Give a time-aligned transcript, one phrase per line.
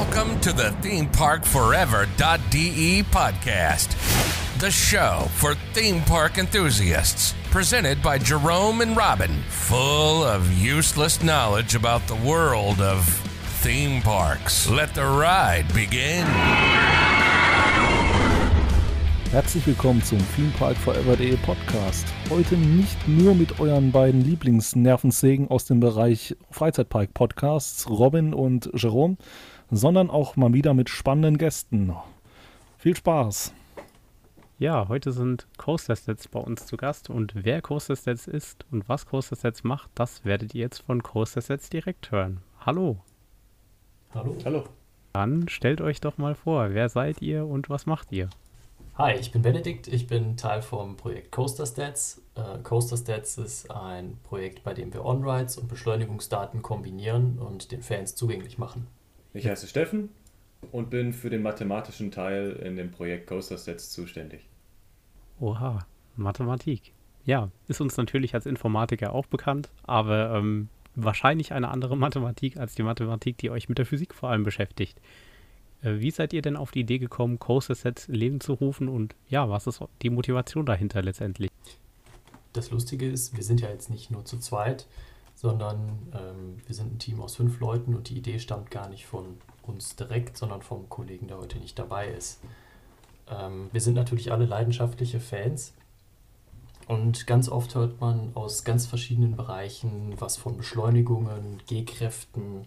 [0.00, 3.90] Welcome to the ThemeParkForever.de podcast,
[4.58, 11.74] the show for theme park enthusiasts, presented by Jerome and Robin, full of useless knowledge
[11.74, 13.06] about the world of
[13.60, 14.70] theme parks.
[14.70, 16.24] Let the ride begin.
[19.32, 22.06] Herzlich willkommen zum Theme Park Forever.de Podcast.
[22.30, 29.18] Heute nicht nur mit euren beiden Lieblingsnervensägen aus dem Bereich Freizeitpark Podcasts, Robin und Jerome,
[29.70, 31.94] sondern auch mal wieder mit spannenden Gästen.
[32.78, 33.52] Viel Spaß!
[34.58, 38.88] Ja, heute sind Coaster Stats bei uns zu Gast und wer Coaster Stats ist und
[38.90, 42.42] was Coaster Stats macht, das werdet ihr jetzt von Coaster Stats direkt hören.
[42.60, 42.98] Hallo!
[44.12, 44.36] Hallo.
[44.44, 44.64] Hallo.
[45.14, 48.28] Dann stellt euch doch mal vor, wer seid ihr und was macht ihr?
[48.98, 52.20] Hi, ich bin Benedikt, ich bin Teil vom Projekt Coaster Stats.
[52.34, 57.82] Äh, Coaster Stats ist ein Projekt, bei dem wir On-Rides und Beschleunigungsdaten kombinieren und den
[57.82, 58.86] Fans zugänglich machen.
[59.32, 60.10] Ich heiße Steffen
[60.72, 64.46] und bin für den mathematischen Teil in dem Projekt Coaster Stats zuständig.
[65.38, 66.92] Oha, Mathematik.
[67.24, 72.74] Ja, ist uns natürlich als Informatiker auch bekannt, aber ähm, wahrscheinlich eine andere Mathematik als
[72.74, 75.00] die Mathematik, die euch mit der Physik vor allem beschäftigt.
[75.82, 79.14] Äh, wie seid ihr denn auf die Idee gekommen, Coaster Sets Leben zu rufen und
[79.28, 81.50] ja, was ist die Motivation dahinter letztendlich?
[82.52, 84.86] Das Lustige ist, wir sind ja jetzt nicht nur zu zweit,
[85.40, 89.06] sondern ähm, wir sind ein Team aus fünf Leuten und die Idee stammt gar nicht
[89.06, 92.42] von uns direkt, sondern vom Kollegen, der heute nicht dabei ist.
[93.26, 95.72] Ähm, wir sind natürlich alle leidenschaftliche Fans
[96.88, 102.66] und ganz oft hört man aus ganz verschiedenen Bereichen was von Beschleunigungen, G-Kräften,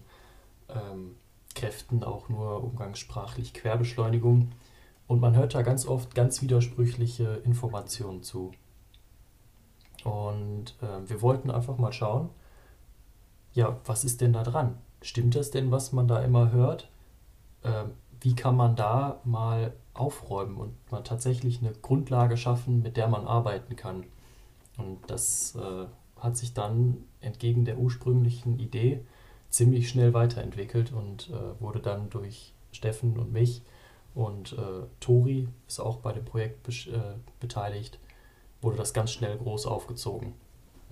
[0.68, 1.14] ähm,
[1.54, 4.50] Kräften auch nur umgangssprachlich Querbeschleunigung.
[5.06, 8.50] Und man hört da ganz oft ganz widersprüchliche Informationen zu.
[10.02, 12.30] Und äh, wir wollten einfach mal schauen,
[13.54, 14.76] ja, was ist denn da dran?
[15.02, 16.88] Stimmt das denn, was man da immer hört?
[17.62, 17.84] Äh,
[18.20, 23.26] wie kann man da mal aufräumen und mal tatsächlich eine Grundlage schaffen, mit der man
[23.26, 24.04] arbeiten kann?
[24.76, 25.86] Und das äh,
[26.20, 29.00] hat sich dann entgegen der ursprünglichen Idee
[29.50, 33.62] ziemlich schnell weiterentwickelt und äh, wurde dann durch Steffen und mich
[34.14, 37.98] und äh, Tori ist auch bei dem Projekt be äh, beteiligt,
[38.62, 40.34] wurde das ganz schnell groß aufgezogen.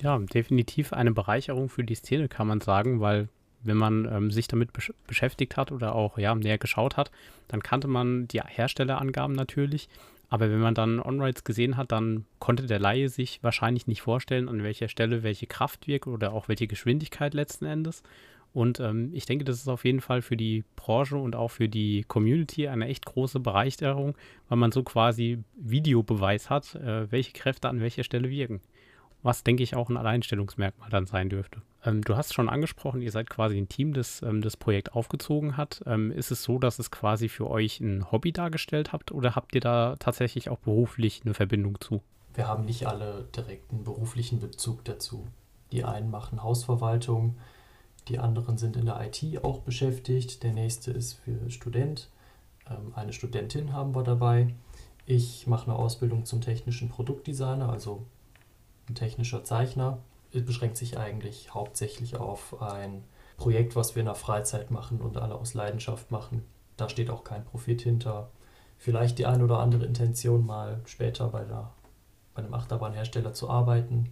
[0.03, 3.29] Ja, definitiv eine Bereicherung für die Szene, kann man sagen, weil
[3.63, 7.13] wenn man ähm, sich damit besch beschäftigt hat oder auch ja, näher geschaut hat,
[7.47, 9.89] dann kannte man die Herstellerangaben natürlich.
[10.29, 14.49] Aber wenn man dann On-Rides gesehen hat, dann konnte der Laie sich wahrscheinlich nicht vorstellen,
[14.49, 18.03] an welcher Stelle welche Kraft wirkt oder auch welche Geschwindigkeit letzten Endes.
[18.53, 21.69] Und ähm, ich denke, das ist auf jeden Fall für die Branche und auch für
[21.69, 24.17] die Community eine echt große Bereicherung,
[24.49, 28.61] weil man so quasi Videobeweis hat, äh, welche Kräfte an welcher Stelle wirken.
[29.23, 31.63] Was, denke ich, auch ein Alleinstellungsmerkmal dann sein dürfte.
[31.85, 35.57] Ähm, du hast schon angesprochen, ihr seid quasi ein Team, das ähm, das Projekt aufgezogen
[35.57, 35.83] hat.
[35.87, 39.55] Ähm, ist es so, dass es quasi für euch ein Hobby dargestellt habt oder habt
[39.55, 42.03] ihr da tatsächlich auch beruflich eine Verbindung zu?
[42.35, 45.27] Wir haben nicht alle direkten beruflichen Bezug dazu.
[45.71, 47.37] Die einen machen Hausverwaltung,
[48.09, 50.43] die anderen sind in der IT auch beschäftigt.
[50.43, 52.09] Der nächste ist für Student.
[52.69, 54.55] Ähm, eine Studentin haben wir dabei.
[55.07, 58.07] Ich mache eine Ausbildung zum technischen Produktdesigner, also
[58.89, 59.99] ein technischer Zeichner.
[60.33, 63.05] Es beschränkt sich eigentlich hauptsächlich auf ein
[63.37, 66.45] Projekt, was wir in der Freizeit machen und alle aus Leidenschaft machen.
[66.77, 68.31] Da steht auch kein Profit hinter.
[68.79, 71.71] Vielleicht die ein oder andere Intention, mal später bei, der,
[72.35, 74.11] bei einem Achterbahnhersteller zu arbeiten.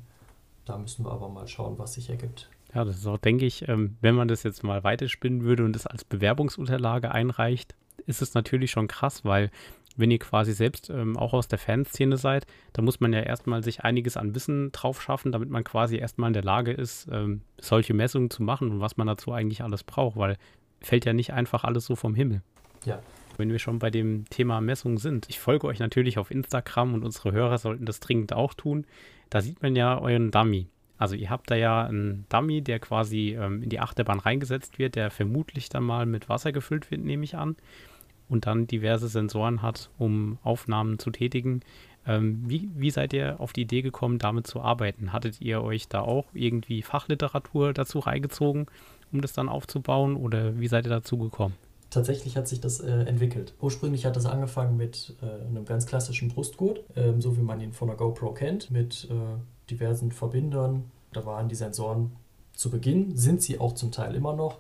[0.65, 2.49] Da müssen wir aber mal schauen, was sich ergibt.
[2.75, 5.73] Ja, das ist auch, denke ich, ähm, wenn man das jetzt mal weiterspinnen würde und
[5.73, 7.75] das als Bewerbungsunterlage einreicht,
[8.07, 9.51] ist es natürlich schon krass, weil
[10.01, 13.63] wenn ihr quasi selbst ähm, auch aus der Fanszene seid, da muss man ja erstmal
[13.63, 17.43] sich einiges an Wissen drauf schaffen, damit man quasi erstmal in der Lage ist, ähm,
[17.61, 20.37] solche Messungen zu machen und was man dazu eigentlich alles braucht, weil
[20.81, 22.43] fällt ja nicht einfach alles so vom Himmel.
[22.85, 23.01] Ja.
[23.37, 27.05] Wenn wir schon bei dem Thema Messungen sind, ich folge euch natürlich auf Instagram und
[27.05, 28.87] unsere Hörer sollten das dringend auch tun.
[29.29, 30.69] Da sieht man ja euren Dummy.
[30.99, 34.97] Also ihr habt da ja einen Dummy, der quasi ähm, in die Achterbahn reingesetzt wird,
[34.97, 37.57] der vermutlich dann mal mit Wasser gefüllt wird, nehme ich an.
[38.31, 41.61] Und dann diverse Sensoren hat, um Aufnahmen zu tätigen.
[42.07, 45.13] Ähm, wie, wie seid ihr auf die Idee gekommen, damit zu arbeiten?
[45.13, 48.67] Hattet ihr euch da auch irgendwie Fachliteratur dazu reingezogen,
[49.13, 50.17] um das dann aufzubauen?
[50.17, 51.57] Oder wie seid ihr dazu gekommen?
[51.91, 53.53] Tatsächlich hat sich das äh, entwickelt.
[53.61, 57.73] Ursprünglich hat das angefangen mit äh, einem ganz klassischen Brustgurt, äh, so wie man ihn
[57.73, 59.15] von der GoPro kennt, mit äh,
[59.69, 60.85] diversen Verbindern.
[61.13, 62.13] Da waren die Sensoren
[62.55, 64.59] zu Beginn, sind sie auch zum Teil immer noch,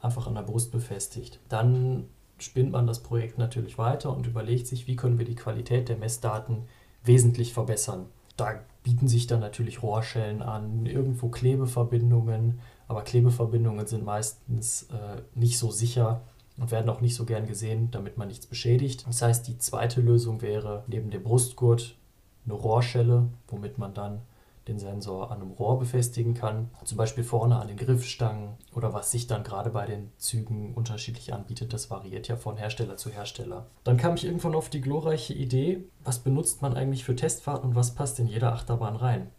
[0.00, 1.40] einfach an der Brust befestigt.
[1.48, 2.04] Dann
[2.38, 5.96] spinnt man das Projekt natürlich weiter und überlegt sich, wie können wir die Qualität der
[5.96, 6.62] Messdaten
[7.04, 8.06] wesentlich verbessern.
[8.36, 15.58] Da bieten sich dann natürlich Rohrschellen an, irgendwo Klebeverbindungen, aber Klebeverbindungen sind meistens äh, nicht
[15.58, 16.22] so sicher
[16.56, 19.06] und werden auch nicht so gern gesehen, damit man nichts beschädigt.
[19.06, 21.96] Das heißt, die zweite Lösung wäre neben dem Brustgurt
[22.44, 24.20] eine Rohrschelle, womit man dann
[24.68, 29.10] den Sensor an einem Rohr befestigen kann, zum Beispiel vorne an den Griffstangen oder was
[29.10, 33.66] sich dann gerade bei den Zügen unterschiedlich anbietet, das variiert ja von Hersteller zu Hersteller.
[33.84, 37.76] Dann kam ich irgendwann auf die glorreiche Idee, was benutzt man eigentlich für Testfahrten und
[37.76, 39.30] was passt in jeder Achterbahn rein?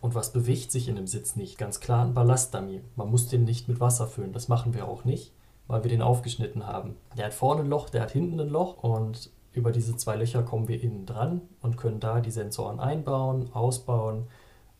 [0.00, 1.58] Und was bewegt sich in dem Sitz nicht?
[1.58, 2.82] Ganz klar ein Ballastdummy.
[2.94, 5.32] Man muss den nicht mit Wasser füllen, das machen wir auch nicht,
[5.66, 6.96] weil wir den aufgeschnitten haben.
[7.16, 10.42] Der hat vorne ein Loch, der hat hinten ein Loch und über diese zwei Löcher
[10.42, 14.28] kommen wir innen dran und können da die Sensoren einbauen, ausbauen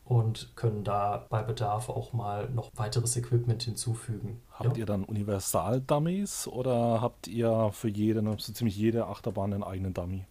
[0.09, 4.41] und können da bei Bedarf auch mal noch weiteres Equipment hinzufügen.
[4.53, 4.81] Habt ja.
[4.81, 10.25] ihr dann Universal-Dummies oder habt ihr für jede, so ziemlich jede Achterbahn einen eigenen Dummy?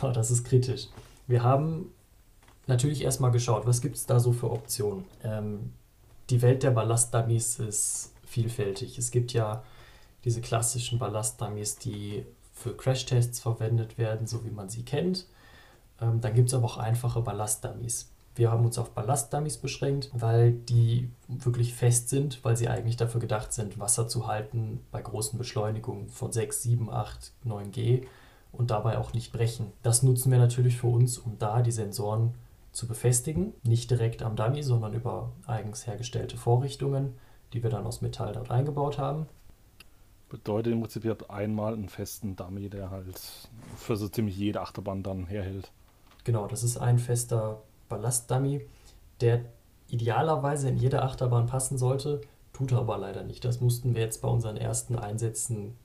[0.00, 0.88] Das ist kritisch.
[1.26, 1.92] Wir haben
[2.66, 5.04] natürlich erstmal geschaut, was gibt es da so für Optionen.
[5.22, 5.74] Ähm,
[6.30, 8.96] die Welt der Ballastdummies ist vielfältig.
[8.96, 9.62] Es gibt ja
[10.24, 12.24] diese klassischen Ballastdummies, die
[12.54, 15.26] für Crashtests verwendet werden, so wie man sie kennt.
[16.00, 18.08] Ähm, dann gibt es aber auch einfache Ballastdummies.
[18.36, 23.20] Wir haben uns auf Ballastdummies beschränkt, weil die wirklich fest sind, weil sie eigentlich dafür
[23.20, 28.06] gedacht sind, Wasser zu halten bei großen Beschleunigungen von 6, 7, 8, 9 G
[28.50, 29.72] und dabei auch nicht brechen.
[29.82, 32.34] Das nutzen wir natürlich für uns, um da die Sensoren
[32.72, 33.54] zu befestigen.
[33.62, 37.14] Nicht direkt am Dummy, sondern über eigens hergestellte Vorrichtungen,
[37.52, 39.26] die wir dann aus Metall dort eingebaut haben.
[40.28, 43.20] Bedeutet im Prinzip, ihr habt einmal einen festen Dummy, der halt
[43.76, 45.70] für so ziemlich jede Achterbahn dann herhält.
[46.24, 48.66] Genau, das ist ein fester Ballastdummy,
[49.20, 49.44] der
[49.88, 52.20] idealerweise in jede Achterbahn passen sollte,
[52.52, 53.44] tut er aber leider nicht.
[53.44, 55.76] Das mussten wir jetzt bei unseren ersten Einsätzen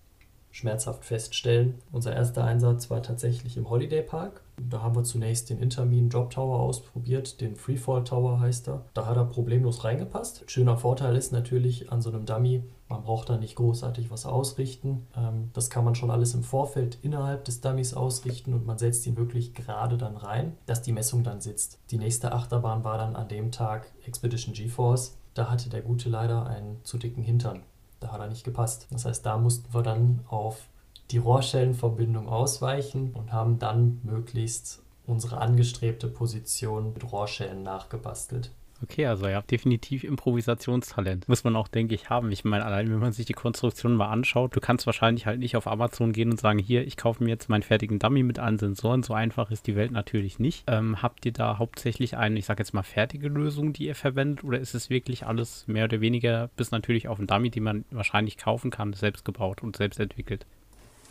[0.52, 1.76] schmerzhaft feststellen.
[1.92, 4.42] Unser erster Einsatz war tatsächlich im Holiday Park.
[4.68, 8.86] Da haben wir zunächst den Intermin Drop Tower ausprobiert, den Freefall Tower heißt er.
[8.94, 10.44] Da hat er problemlos reingepasst.
[10.48, 15.06] Schöner Vorteil ist natürlich an so einem Dummy, man braucht da nicht großartig was ausrichten.
[15.16, 19.06] Ähm, das kann man schon alles im Vorfeld innerhalb des Dummies ausrichten und man setzt
[19.06, 21.80] ihn wirklich gerade dann rein, dass die Messung dann sitzt.
[21.92, 25.18] Die nächste Achterbahn war dann an dem Tag Expedition GeForce.
[25.36, 27.62] Da hatte der Gute leider einen zu dicken Hintern.
[28.00, 28.88] Da hat er nicht gepasst.
[28.90, 30.68] Das heißt, da mussten wir dann auf
[31.12, 38.52] die Rohrschellenverbindung ausweichen und haben dann möglichst unsere angestrebte Position mit Rohrschellen nachgebastelt.
[38.82, 41.28] Okay, also ihr habt definitiv Improvisationstalent.
[41.28, 42.32] Muss man auch, denke ich, haben.
[42.32, 45.58] Ich meine, allein wenn man sich die Konstruktion mal anschaut, du kannst wahrscheinlich halt nicht
[45.58, 48.58] auf Amazon gehen und sagen, hier, ich kaufe mir jetzt meinen fertigen Dummy mit allen
[48.58, 49.04] Sensoren.
[49.04, 50.64] So einfach ist die Welt natürlich nicht.
[50.68, 54.46] Ähm, habt ihr da hauptsächlich eine, ich sag jetzt mal, fertige Lösung, die ihr verwendet?
[54.46, 57.84] Oder ist es wirklich alles mehr oder weniger bis natürlich auf einen Dummy, die man
[57.92, 60.46] wahrscheinlich kaufen kann, selbst gebaut und selbst entwickelt?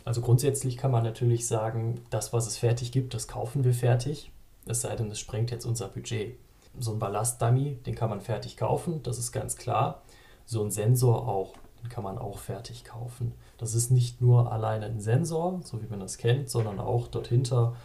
[0.09, 4.31] Also grundsätzlich kann man natürlich sagen, das, was es fertig gibt, das kaufen wir fertig.
[4.65, 6.35] Es sei denn, es sprengt jetzt unser Budget
[6.79, 10.01] so ein Ballastdummy, den kann man fertig kaufen, das ist ganz klar.
[10.47, 11.53] So ein Sensor auch,
[11.83, 13.33] den kann man auch fertig kaufen.
[13.59, 17.27] Das ist nicht nur alleine ein Sensor, so wie man das kennt, sondern auch dort
[17.27, 17.75] hinter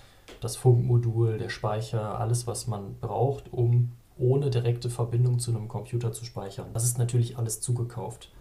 [0.41, 6.11] das Funkmodul, der Speicher, alles, was man braucht, um ohne direkte Verbindung zu einem Computer
[6.15, 6.69] zu speichern.
[6.73, 8.33] Das ist natürlich alles zugekauft.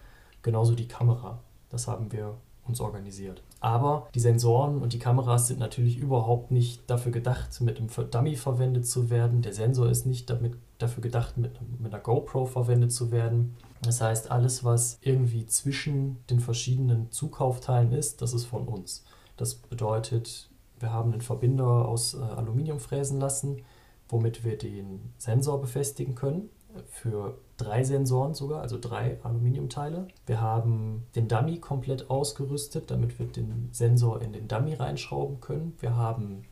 [0.42, 1.40] Genauso die Kamera.
[1.70, 2.38] Das haben wir
[2.68, 3.44] uns organisiert.
[3.60, 8.36] Aber die Sensoren und die Kameras sind natürlich überhaupt nicht dafür gedacht, mit einem Dummy
[8.36, 9.42] verwendet zu werden.
[9.42, 13.56] Der Sensor ist nicht damit, dafür gedacht, mit, mit einer GoPro verwendet zu werden.
[13.82, 19.04] Das heißt, alles, was irgendwie zwischen den verschiedenen Zukaufteilen ist, das ist von uns.
[19.36, 20.50] Das bedeutet,
[20.80, 23.62] wir haben einen Verbinder aus äh, Aluminium fräsen lassen,
[24.08, 26.50] womit wir den Sensor befestigen können
[26.88, 30.08] für drei Sensoren sogar, also drei Aluminiumteile.
[30.26, 35.74] Wir haben den Dummy komplett ausgerüstet, damit wir den Sensor in den Dummy reinschrauben können.
[35.80, 36.44] Wir haben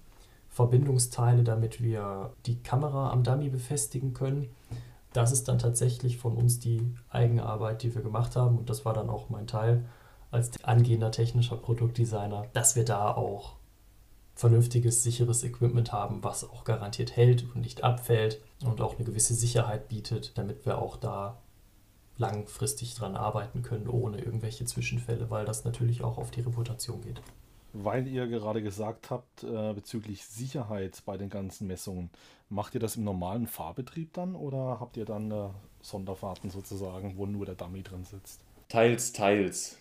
[0.50, 4.50] Verbindungsteile, damit wir die Kamera am Dummy befestigen können.
[5.13, 8.58] Das ist dann tatsächlich von uns die eigene Arbeit, die wir gemacht haben.
[8.58, 9.86] Und das war dann auch mein Teil
[10.29, 13.55] als angehender technischer Produktdesigner, dass wir da auch
[14.35, 19.33] vernünftiges, sicheres Equipment haben, was auch garantiert hält und nicht abfällt und auch eine gewisse
[19.33, 21.38] Sicherheit bietet, damit wir auch da
[22.17, 27.21] langfristig dran arbeiten können, ohne irgendwelche Zwischenfälle, weil das natürlich auch auf die Reputation geht.
[27.73, 32.09] Weil ihr gerade gesagt habt, äh, bezüglich Sicherheit bei den ganzen Messungen,
[32.50, 35.50] macht ihr das im normalen Fahrbetrieb dann oder habt ihr dann äh,
[35.81, 38.41] Sonderfahrten sozusagen, wo nur der Dummy drin sitzt?
[38.67, 39.77] Teils, teils.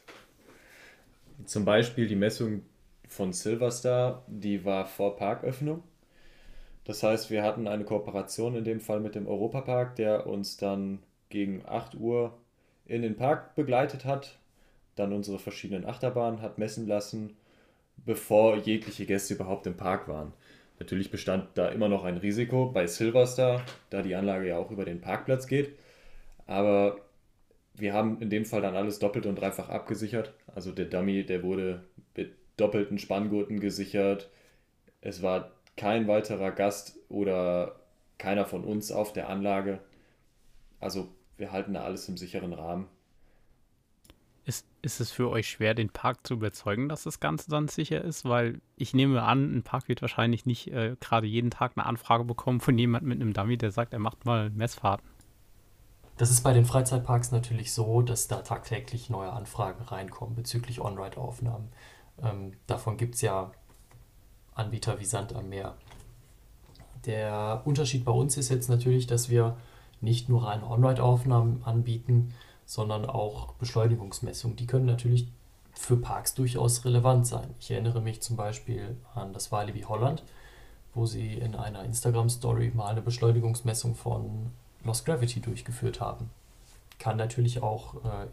[1.46, 2.62] Zum Beispiel die Messung
[3.10, 5.82] von Silverstar, die war vor Parköffnung.
[6.84, 11.00] Das heißt, wir hatten eine Kooperation in dem Fall mit dem Europapark, der uns dann
[11.28, 12.38] gegen 8 Uhr
[12.86, 14.38] in den Park begleitet hat,
[14.94, 17.36] dann unsere verschiedenen Achterbahnen hat messen lassen,
[17.96, 20.32] bevor jegliche Gäste überhaupt im Park waren.
[20.78, 24.84] Natürlich bestand da immer noch ein Risiko bei Silverstar, da die Anlage ja auch über
[24.84, 25.76] den Parkplatz geht.
[26.46, 26.96] Aber
[27.74, 30.32] wir haben in dem Fall dann alles doppelt und dreifach abgesichert.
[30.54, 31.82] Also der Dummy, der wurde
[32.60, 34.30] doppelten Spanngurten gesichert.
[35.00, 37.76] Es war kein weiterer Gast oder
[38.18, 39.80] keiner von uns auf der Anlage.
[40.78, 42.86] Also wir halten da alles im sicheren Rahmen.
[44.44, 48.02] Ist, ist es für euch schwer, den Park zu überzeugen, dass das Ganze dann sicher
[48.02, 48.24] ist?
[48.24, 52.24] Weil ich nehme an, ein Park wird wahrscheinlich nicht äh, gerade jeden Tag eine Anfrage
[52.24, 55.08] bekommen von jemandem mit einem Dummy, der sagt, er macht mal Messfahrten.
[56.16, 61.70] Das ist bei den Freizeitparks natürlich so, dass da tagtäglich neue Anfragen reinkommen bezüglich On-Ride-Aufnahmen.
[62.22, 63.50] Ähm, davon gibt es ja
[64.54, 65.74] Anbieter wie Sand am Meer.
[67.06, 69.56] Der Unterschied bei uns ist jetzt natürlich, dass wir
[70.00, 72.34] nicht nur reine On-Ride-Aufnahmen anbieten,
[72.66, 74.56] sondern auch Beschleunigungsmessungen.
[74.56, 75.28] Die können natürlich
[75.72, 77.54] für Parks durchaus relevant sein.
[77.58, 80.22] Ich erinnere mich zum Beispiel an das Walibi Holland,
[80.94, 84.50] wo sie in einer Instagram-Story mal eine Beschleunigungsmessung von
[84.84, 86.30] Lost Gravity durchgeführt haben.
[86.98, 88.26] Kann natürlich auch äh,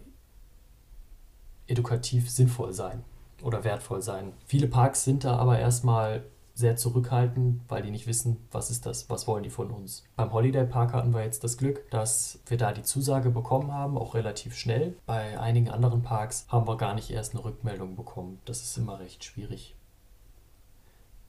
[1.67, 3.03] edukativ sinnvoll sein
[3.43, 4.33] oder wertvoll sein.
[4.45, 6.23] Viele Parks sind da aber erstmal
[6.57, 10.03] sehr zurückhaltend, weil die nicht wissen, was ist das, was wollen die von uns.
[10.15, 13.95] Beim Holiday Park hatten wir jetzt das Glück, dass wir da die Zusage bekommen haben,
[13.95, 14.95] auch relativ schnell.
[15.05, 18.39] Bei einigen anderen Parks haben wir gar nicht erst eine Rückmeldung bekommen.
[18.45, 19.75] Das ist immer recht schwierig.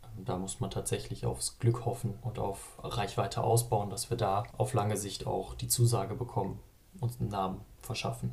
[0.03, 4.45] Ähm, da muss man tatsächlich aufs Glück hoffen und auf Reichweite ausbauen, dass wir da
[4.57, 6.59] auf lange Sicht auch die Zusage bekommen,
[7.01, 8.33] uns einen Namen verschaffen.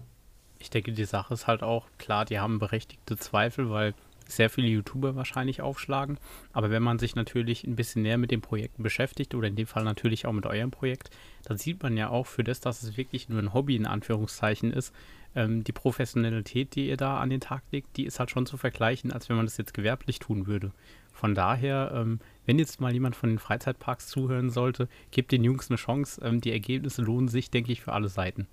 [0.60, 3.94] Ich denke, die Sache ist halt auch, klar, die haben berechtigte Zweifel, weil
[4.28, 6.18] sehr viele YouTuber wahrscheinlich aufschlagen.
[6.52, 9.68] Aber wenn man sich natürlich ein bisschen näher mit den Projekten beschäftigt, oder in dem
[9.68, 11.10] Fall natürlich auch mit eurem Projekt,
[11.44, 14.72] dann sieht man ja auch für das, dass es wirklich nur ein Hobby in Anführungszeichen
[14.72, 14.94] ist,
[15.36, 18.58] ähm, die Professionalität, die ihr da an den Tag legt, die ist halt schon zu
[18.58, 20.72] vergleichen, als wenn man das jetzt gewerblich tun würde.
[21.12, 25.70] Von daher, ähm, wenn jetzt mal jemand von den Freizeitparks zuhören sollte, gebt den Jungs
[25.70, 26.22] eine Chance.
[26.24, 28.48] Ähm, die Ergebnisse lohnen sich, denke ich, für alle Seiten.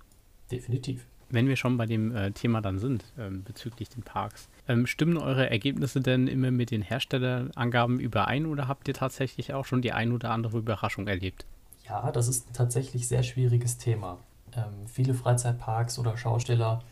[0.51, 1.05] Definitiv.
[1.33, 5.17] Wenn wir schon bei dem äh, Thema dann sind, ähm, bezüglich den Parks, ähm, stimmen
[5.17, 9.93] eure Ergebnisse denn immer mit den Herstellerangaben überein oder habt ihr tatsächlich auch schon die
[9.93, 11.47] ein oder andere Überraschung erlebt?
[11.89, 14.19] Ja, das ist ein tatsächlich sehr schwieriges Thema.
[14.55, 16.83] Ähm, viele Freizeitparks oder Schausteller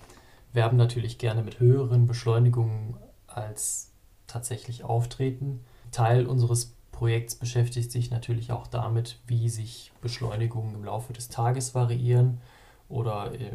[0.53, 3.91] werben natürlich gerne mit höheren Beschleunigungen als
[4.25, 5.59] tatsächlich auftreten.
[5.91, 11.75] Teil unseres Projekts beschäftigt sich natürlich auch damit, wie sich Beschleunigungen im Laufe des Tages
[11.75, 12.41] variieren
[12.89, 13.51] oder äh,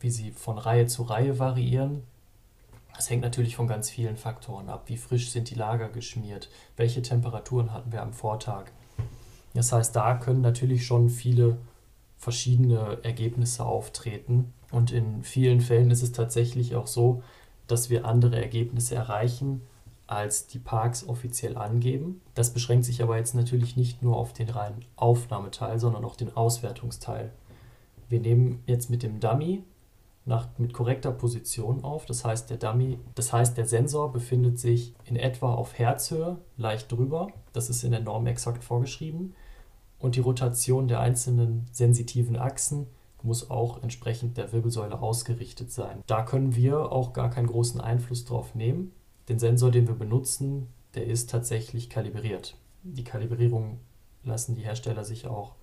[0.00, 2.02] wie sie von Reihe zu Reihe variieren.
[2.94, 4.84] Das hängt natürlich von ganz vielen Faktoren ab.
[4.86, 6.50] Wie frisch sind die Lager geschmiert?
[6.76, 8.66] Welche Temperaturen hatten wir am Vortag?
[9.54, 11.58] Das heißt, da können natürlich schon viele
[12.18, 14.52] verschiedene Ergebnisse auftreten.
[14.70, 17.22] Und in vielen Fällen ist es tatsächlich auch so,
[17.66, 19.62] dass wir andere Ergebnisse erreichen,
[20.06, 22.20] als die Parks offiziell angeben.
[22.34, 26.36] Das beschränkt sich aber jetzt natürlich nicht nur auf den reinen Aufnahmeteil, sondern auch den
[26.36, 27.32] Auswertungsteil.
[28.08, 29.62] Wir nehmen jetzt mit dem Dummy
[30.24, 32.06] nach, mit korrekter Position auf.
[32.06, 36.92] Das heißt, der Dummy, das heißt, der Sensor befindet sich in etwa auf Herzhöhe, leicht
[36.92, 37.28] drüber.
[37.52, 39.34] Das ist in der Norm exakt vorgeschrieben.
[39.98, 42.86] Und die Rotation der einzelnen sensitiven Achsen
[43.22, 46.02] muss auch entsprechend der Wirbelsäule ausgerichtet sein.
[46.06, 48.92] Da können wir auch gar keinen großen Einfluss drauf nehmen.
[49.28, 52.56] Den Sensor, den wir benutzen, der ist tatsächlich kalibriert.
[52.82, 53.80] Die Kalibrierung
[54.24, 55.54] lassen die Hersteller sich auch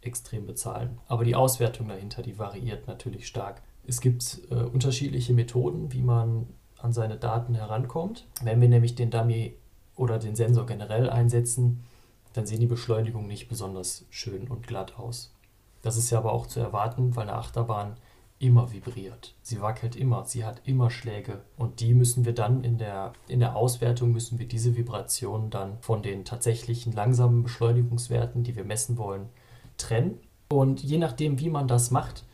[0.00, 0.98] extrem bezahlen.
[1.06, 3.62] Aber die Auswertung dahinter, die variiert natürlich stark.
[3.86, 6.46] Es gibt äh, unterschiedliche Methoden, wie man
[6.78, 8.26] an seine Daten herankommt.
[8.42, 9.54] Wenn wir nämlich den Dummy
[9.96, 11.84] oder den Sensor generell einsetzen,
[12.32, 15.34] dann sehen die Beschleunigungen nicht besonders schön und glatt aus.
[15.82, 17.96] Das ist ja aber auch zu erwarten, weil eine Achterbahn
[18.38, 19.34] immer vibriert.
[19.42, 23.38] Sie wackelt immer, sie hat immer Schläge und die müssen wir dann in der, in
[23.38, 28.98] der Auswertung müssen wir diese Vibrationen dann von den tatsächlichen langsamen Beschleunigungswerten, die wir messen
[28.98, 29.28] wollen,
[29.76, 30.18] trennen.
[30.48, 32.24] Und je nachdem, wie man das macht,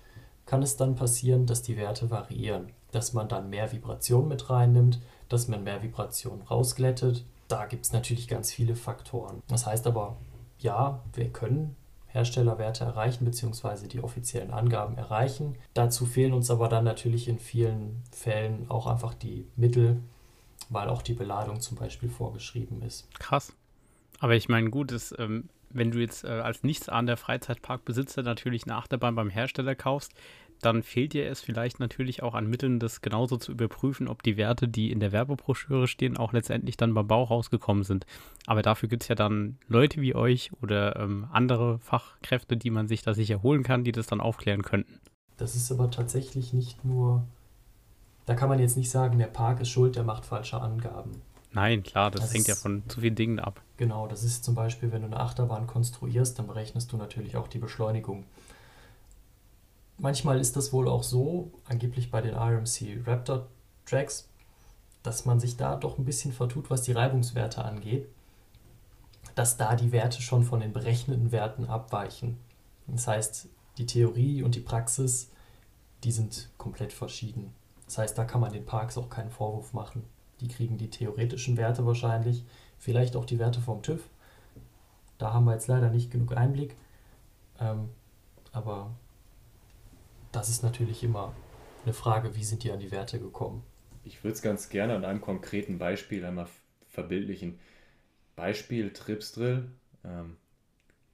[0.48, 4.98] kann es dann passieren, dass die Werte variieren, dass man dann mehr Vibration mit reinnimmt,
[5.28, 7.26] dass man mehr Vibration rausglättet.
[7.48, 9.42] Da gibt es natürlich ganz viele Faktoren.
[9.48, 10.16] Das heißt aber,
[10.58, 11.76] ja, wir können
[12.06, 15.56] Herstellerwerte erreichen, beziehungsweise die offiziellen Angaben erreichen.
[15.74, 20.02] Dazu fehlen uns aber dann natürlich in vielen Fällen auch einfach die Mittel,
[20.70, 23.06] weil auch die Beladung zum Beispiel vorgeschrieben ist.
[23.20, 23.52] Krass.
[24.18, 28.22] Aber ich meine, gut, ist, ähm, wenn du jetzt äh, als nichts an der Freizeitparkbesitzer
[28.22, 30.12] natürlich eine Achterbahn beim Hersteller kaufst,
[30.60, 34.36] dann fehlt dir es vielleicht natürlich auch an Mitteln, das genauso zu überprüfen, ob die
[34.36, 38.06] Werte, die in der Werbebroschüre stehen, auch letztendlich dann beim Bau rausgekommen sind.
[38.46, 42.88] Aber dafür gibt es ja dann Leute wie euch oder ähm, andere Fachkräfte, die man
[42.88, 44.98] sich da sicher holen kann, die das dann aufklären könnten.
[45.36, 47.24] Das ist aber tatsächlich nicht nur,
[48.26, 51.22] da kann man jetzt nicht sagen, der Park ist schuld, der macht falsche Angaben.
[51.52, 53.62] Nein, klar, das, das hängt ja von zu vielen Dingen ab.
[53.76, 57.48] Genau, das ist zum Beispiel, wenn du eine Achterbahn konstruierst, dann berechnest du natürlich auch
[57.48, 58.24] die Beschleunigung.
[59.96, 63.48] Manchmal ist das wohl auch so, angeblich bei den RMC Raptor
[63.86, 64.28] Tracks,
[65.02, 68.08] dass man sich da doch ein bisschen vertut, was die Reibungswerte angeht,
[69.34, 72.38] dass da die Werte schon von den berechneten Werten abweichen.
[72.86, 75.30] Das heißt, die Theorie und die Praxis,
[76.04, 77.52] die sind komplett verschieden.
[77.86, 80.04] Das heißt, da kann man den Parks auch keinen Vorwurf machen.
[80.40, 82.44] Die kriegen die theoretischen Werte wahrscheinlich,
[82.78, 84.08] vielleicht auch die Werte vom TÜV.
[85.18, 86.76] Da haben wir jetzt leider nicht genug Einblick.
[87.60, 87.88] Ähm,
[88.52, 88.94] aber
[90.32, 91.34] das ist natürlich immer
[91.84, 93.62] eine Frage, wie sind die an die Werte gekommen?
[94.04, 96.48] Ich würde es ganz gerne an einem konkreten Beispiel einmal
[96.88, 97.58] verbildlichen.
[98.36, 99.70] Beispiel Tripsdrill.
[100.04, 100.36] Ähm,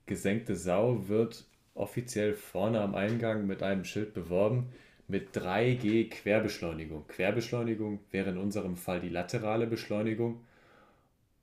[0.07, 4.71] gesenkte Sau wird offiziell vorne am Eingang mit einem Schild beworben
[5.09, 7.07] mit 3G Querbeschleunigung.
[7.09, 10.41] Querbeschleunigung wäre in unserem Fall die laterale Beschleunigung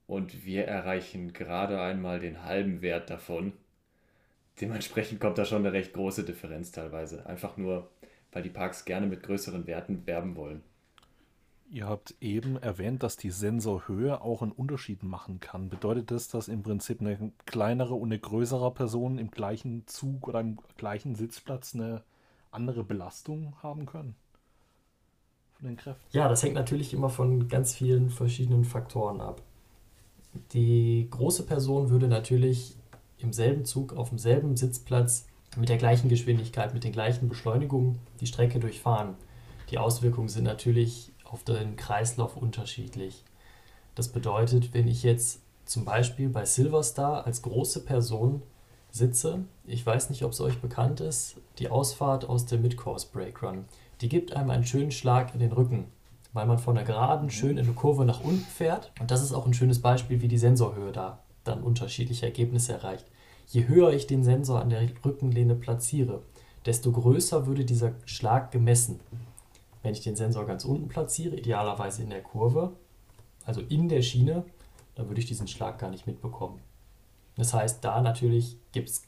[0.07, 3.53] und wir erreichen gerade einmal den halben Wert davon.
[4.59, 7.25] Dementsprechend kommt da schon eine recht große Differenz teilweise.
[7.25, 7.89] Einfach nur,
[8.31, 10.63] weil die Parks gerne mit größeren Werten werben wollen.
[11.69, 15.69] Ihr habt eben erwähnt, dass die Sensorhöhe auch einen Unterschied machen kann.
[15.69, 20.41] Bedeutet das, dass im Prinzip eine kleinere und eine größere Person im gleichen Zug oder
[20.41, 22.03] im gleichen Sitzplatz eine
[22.51, 24.15] andere Belastung haben können?
[25.53, 26.05] Von den Kräften?
[26.11, 29.41] Ja, das hängt natürlich immer von ganz vielen verschiedenen Faktoren ab.
[30.53, 32.75] Die große Person würde natürlich
[33.17, 35.27] im selben Zug auf demselben Sitzplatz
[35.57, 39.15] mit der gleichen Geschwindigkeit, mit den gleichen Beschleunigungen die Strecke durchfahren.
[39.69, 43.23] Die Auswirkungen sind natürlich auf den Kreislauf unterschiedlich.
[43.95, 48.41] Das bedeutet, wenn ich jetzt zum Beispiel bei Silverstar als große Person
[48.91, 53.45] sitze, ich weiß nicht, ob es euch bekannt ist, die Ausfahrt aus der Midcourse Brake
[53.45, 53.65] Run,
[54.01, 55.85] die gibt einem einen schönen Schlag in den Rücken,
[56.33, 58.91] weil man von der Geraden schön in eine Kurve nach unten fährt.
[58.99, 63.05] Und das ist auch ein schönes Beispiel, wie die Sensorhöhe da dann unterschiedliche Ergebnisse erreicht.
[63.47, 66.21] Je höher ich den Sensor an der Rückenlehne platziere,
[66.65, 68.99] desto größer würde dieser Schlag gemessen.
[69.83, 72.73] Wenn ich den Sensor ganz unten platziere, idealerweise in der Kurve,
[73.45, 74.45] also in der Schiene,
[74.95, 76.59] dann würde ich diesen Schlag gar nicht mitbekommen.
[77.41, 79.01] Das heißt, da natürlich gibt es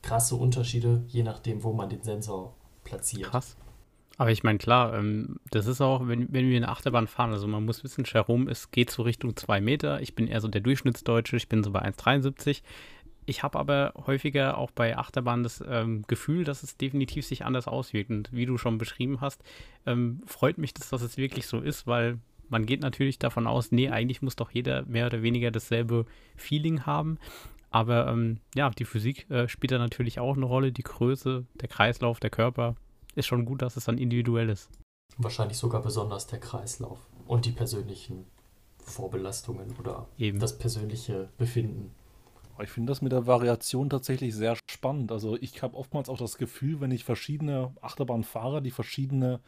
[0.00, 3.28] krasse Unterschiede, je nachdem, wo man den Sensor platziert.
[3.28, 3.58] Krass.
[4.16, 7.46] Aber ich meine, klar, ähm, das ist auch, wenn, wenn wir eine Achterbahn fahren, also
[7.46, 10.00] man muss wissen, Jerome, es geht so Richtung 2 Meter.
[10.00, 12.62] Ich bin eher so der Durchschnittsdeutsche, ich bin so bei 1,73.
[13.26, 17.68] Ich habe aber häufiger auch bei Achterbahnen das ähm, Gefühl, dass es definitiv sich anders
[17.68, 18.08] auswirkt.
[18.08, 19.42] Und wie du schon beschrieben hast,
[19.84, 22.18] ähm, freut mich, dass das wirklich so ist, weil
[22.48, 26.86] man geht natürlich davon aus, nee, eigentlich muss doch jeder mehr oder weniger dasselbe Feeling
[26.86, 27.18] haben.
[27.74, 30.70] Aber ähm, ja, die Physik äh, spielt da natürlich auch eine Rolle.
[30.70, 32.76] Die Größe, der Kreislauf, der Körper.
[33.16, 34.70] Ist schon gut, dass es dann individuell ist.
[35.18, 38.26] Wahrscheinlich sogar besonders der Kreislauf und die persönlichen
[38.78, 40.38] Vorbelastungen oder Eben.
[40.38, 41.90] das persönliche Befinden.
[42.62, 45.10] Ich finde das mit der Variation tatsächlich sehr spannend.
[45.10, 49.40] Also ich habe oftmals auch das Gefühl, wenn ich verschiedene Achterbahnfahrer, die verschiedene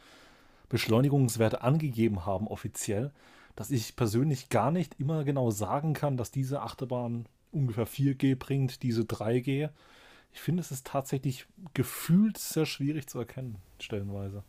[0.67, 3.13] Beschleunigungswerte angegeben haben offiziell,
[3.55, 7.25] dass ich persönlich gar nicht immer genau sagen kann, dass diese Achterbahn
[7.57, 9.69] ungefähr 4G bringt, diese 3G.
[10.33, 14.43] Ich finde, es ist tatsächlich gefühlt sehr schwierig zu erkennen, stellenweise.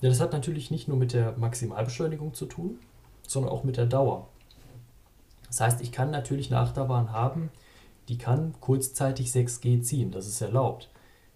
[0.00, 2.78] Ja, das hat natürlich nicht nur mit der Maximalbeschleunigung zu tun,
[3.26, 4.28] sondern auch mit der Dauer.
[5.48, 7.50] Das heißt, ich kann natürlich eine Achterbahn haben,
[8.08, 10.90] die kann kurzzeitig 6G ziehen, das ist erlaubt.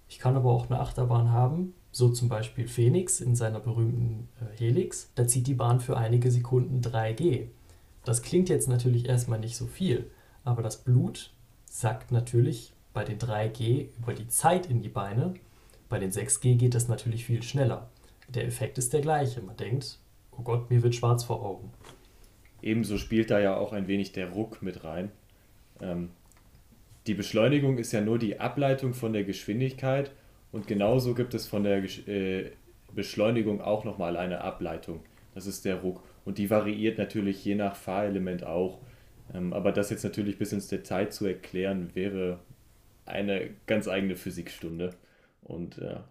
[0.08, 4.58] Ich kann aber auch eine Achterbahn haben, so zum Beispiel Phoenix in seiner berühmten äh,
[4.58, 7.48] Helix, da zieht die Bahn für einige Sekunden 3G.
[8.04, 10.10] Das klingt jetzt natürlich erstmal nicht so viel,
[10.44, 11.30] aber das Blut
[11.66, 15.34] sackt natürlich bei den 3G über die Zeit in die Beine.
[15.88, 17.90] Bei den 6G geht das natürlich viel schneller.
[18.28, 19.42] Der Effekt ist der gleiche.
[19.42, 19.98] Man denkt,
[20.32, 21.70] oh Gott, mir wird schwarz vor Augen.
[22.62, 25.10] Ebenso spielt da ja auch ein wenig der Ruck mit rein.
[25.80, 26.10] Ähm,
[27.06, 30.12] die Beschleunigung ist ja nur die Ableitung von der Geschwindigkeit
[30.52, 32.52] und genauso gibt es von der äh,
[32.94, 35.00] Beschleunigung auch nochmal eine Ableitung.
[35.34, 36.02] Das ist der Ruck.
[36.24, 38.78] Und die variiert natürlich je nach Fahrelement auch.
[39.32, 42.40] Ähm, aber das jetzt natürlich bis ins Detail zu erklären, wäre
[43.06, 44.94] eine ganz eigene Physikstunde.
[45.42, 46.04] Und ja.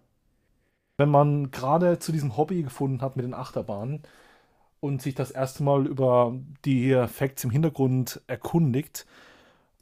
[0.98, 4.04] Wenn man gerade zu diesem Hobby gefunden hat mit den Achterbahnen
[4.80, 9.06] und sich das erste Mal über die Facts im Hintergrund erkundigt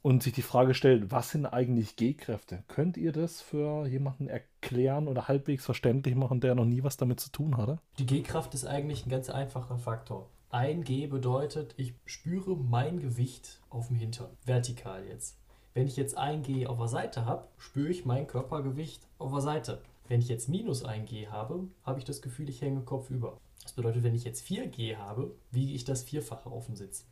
[0.02, 2.64] und sich die Frage stellt, was sind eigentlich G-Kräfte?
[2.68, 7.20] Könnt ihr das für jemanden erklären oder halbwegs verständlich machen, der noch nie was damit
[7.20, 7.80] zu tun hatte?
[8.00, 10.28] Die G-Kraft ist eigentlich ein ganz einfacher Faktor.
[10.54, 15.38] Ein G bedeutet, ich spüre mein Gewicht auf dem Hintern, vertikal jetzt.
[15.74, 19.40] Wenn ich jetzt ein G auf der Seite habe, spüre ich mein Körpergewicht auf der
[19.40, 19.82] Seite.
[20.10, 23.38] Wenn ich jetzt minus ein G habe, habe ich das Gefühl, ich hänge Kopf über.
[23.64, 27.08] Das bedeutet, wenn ich jetzt 4G habe, wiege ich das Vierfache auf dem Sitz.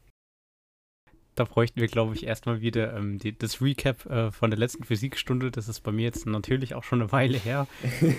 [1.36, 4.84] Da bräuchten wir, glaube ich, erstmal wieder ähm, die, das Recap äh, von der letzten
[4.84, 5.49] Physikstunde.
[5.49, 7.67] Das ist bei mir jetzt natürlich auch schon eine Weile her.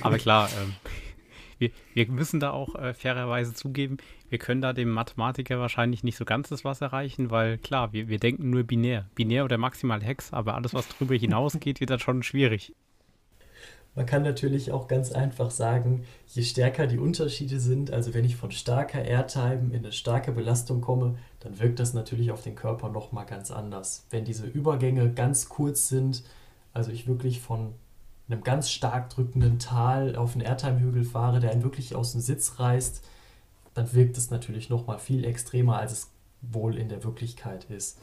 [0.01, 0.73] Aber klar, ähm,
[1.61, 3.99] Wir, wir müssen da auch äh, fairerweise zugeben,
[4.31, 8.09] wir können da dem Mathematiker wahrscheinlich nicht so ganz das was erreichen, weil klar, wir,
[8.09, 9.09] wir denken nur binär.
[9.15, 12.75] Binär oder maximal Hex, aber alles, was darüber hinausgeht, wird dann schon schwierig.
[13.95, 18.37] Man kann natürlich auch ganz einfach sagen, je stärker die Unterschiede sind, also wenn ich
[18.37, 22.89] von starker Airtime in eine starke Belastung komme, dann wirkt das natürlich auf den Körper
[22.89, 24.07] nochmal ganz anders.
[24.11, 26.23] Wenn diese Übergänge ganz kurz sind,
[26.73, 27.75] also ich wirklich von
[28.31, 32.59] einem ganz stark drückenden Tal auf einen Airtime-Hügel fahre, der einen wirklich aus dem Sitz
[32.59, 33.05] reißt,
[33.75, 36.11] dann wirkt es natürlich nochmal viel extremer, als es
[36.43, 37.99] wohl in der Wirklichkeit ist.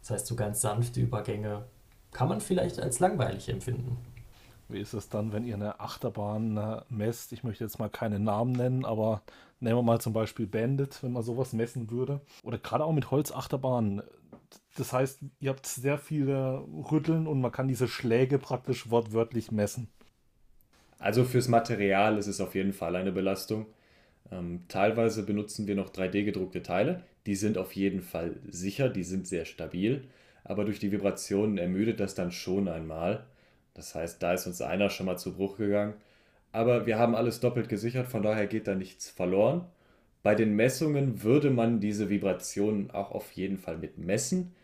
[0.00, 1.64] Das heißt, so ganz sanfte Übergänge
[2.12, 3.98] kann man vielleicht als langweilig empfinden.
[4.68, 7.32] Wie ist es dann, wenn ihr eine Achterbahn äh, messt?
[7.32, 9.22] Ich möchte jetzt mal keine Namen nennen, aber
[9.60, 12.20] nehmen wir mal zum Beispiel Bandit, wenn man sowas messen würde.
[12.42, 14.02] Oder gerade auch mit Holzachterbahnen.
[14.76, 19.88] Das heißt, ihr habt sehr viele Rütteln und man kann diese Schläge praktisch wortwörtlich messen.
[20.98, 23.66] Also fürs Material ist es auf jeden Fall eine Belastung.
[24.30, 27.02] Ähm, teilweise benutzen wir noch 3D-gedruckte Teile.
[27.26, 30.08] Die sind auf jeden Fall sicher, die sind sehr stabil.
[30.44, 33.24] Aber durch die Vibrationen ermüdet das dann schon einmal.
[33.74, 35.94] Das heißt, da ist uns einer schon mal zu Bruch gegangen.
[36.52, 39.66] Aber wir haben alles doppelt gesichert, von daher geht da nichts verloren.
[40.22, 44.55] Bei den Messungen würde man diese Vibrationen auch auf jeden Fall mit messen,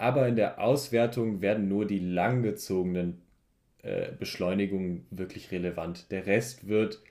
[0.00, 3.20] aber in der Auswertung werden nur die langgezogenen
[3.82, 6.10] äh, Beschleunigungen wirklich relevant.
[6.10, 7.02] Der Rest wird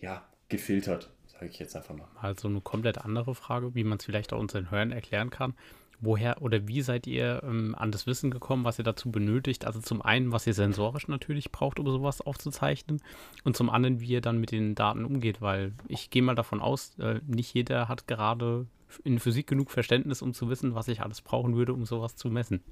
[0.00, 2.08] ja gefiltert, sage ich jetzt einfach mal.
[2.20, 5.54] Also eine komplett andere Frage, wie man es vielleicht auch unseren Hörern erklären kann
[6.00, 9.64] woher oder wie seid ihr ähm, an das Wissen gekommen, was ihr dazu benötigt?
[9.64, 13.00] Also zum einen, was ihr sensorisch natürlich braucht, um sowas aufzuzeichnen
[13.44, 16.60] und zum anderen, wie ihr dann mit den Daten umgeht, weil ich gehe mal davon
[16.60, 18.66] aus, äh, nicht jeder hat gerade
[19.04, 22.28] in Physik genug Verständnis, um zu wissen, was ich alles brauchen würde, um sowas zu
[22.28, 22.62] messen.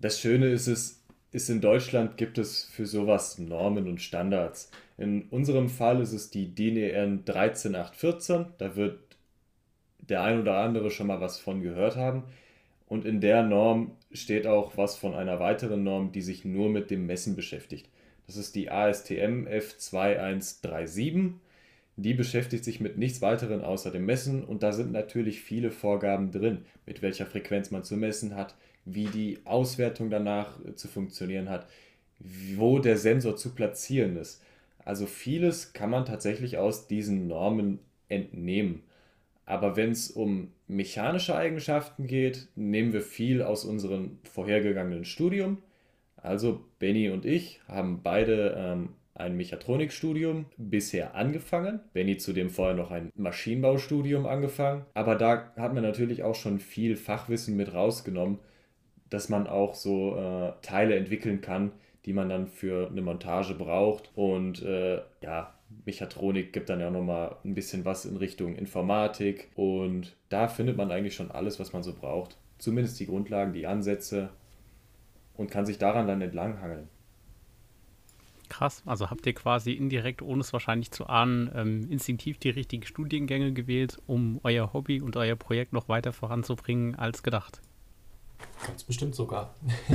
[0.00, 4.70] Das Schöne ist es, ist in Deutschland gibt es für sowas Normen und Standards.
[4.96, 8.46] In unserem Fall ist es die DIN EN 13814.
[8.58, 9.07] Da wird
[10.08, 12.24] der ein oder andere schon mal was von gehört haben.
[12.86, 16.90] Und in der Norm steht auch was von einer weiteren Norm, die sich nur mit
[16.90, 17.88] dem Messen beschäftigt.
[18.26, 21.32] Das ist die ASTM F2137.
[21.96, 26.30] Die beschäftigt sich mit nichts weiterem außer dem Messen und da sind natürlich viele Vorgaben
[26.30, 31.66] drin, mit welcher Frequenz man zu messen hat, wie die Auswertung danach zu funktionieren hat,
[32.20, 34.42] wo der Sensor zu platzieren ist.
[34.84, 38.82] Also vieles kann man tatsächlich aus diesen Normen entnehmen.
[39.48, 45.62] Aber wenn es um mechanische Eigenschaften geht, nehmen wir viel aus unserem vorhergegangenen Studium.
[46.16, 51.80] Also Benny und ich haben beide ähm, ein Mechatronikstudium bisher angefangen.
[51.94, 54.84] Benny zudem vorher noch ein Maschinenbaustudium angefangen.
[54.92, 58.40] Aber da hat man natürlich auch schon viel Fachwissen mit rausgenommen,
[59.08, 61.72] dass man auch so äh, Teile entwickeln kann,
[62.04, 64.10] die man dann für eine Montage braucht.
[64.14, 70.16] Und äh, ja, Mechatronik gibt dann ja nochmal ein bisschen was in Richtung Informatik und
[70.28, 72.36] da findet man eigentlich schon alles, was man so braucht.
[72.58, 74.30] Zumindest die Grundlagen, die Ansätze
[75.36, 76.88] und kann sich daran dann entlanghangeln.
[78.48, 82.84] Krass, also habt ihr quasi indirekt, ohne es wahrscheinlich zu ahnen, ähm, instinktiv die richtigen
[82.84, 87.60] Studiengänge gewählt, um euer Hobby und euer Projekt noch weiter voranzubringen als gedacht?
[88.66, 89.54] Ganz bestimmt sogar.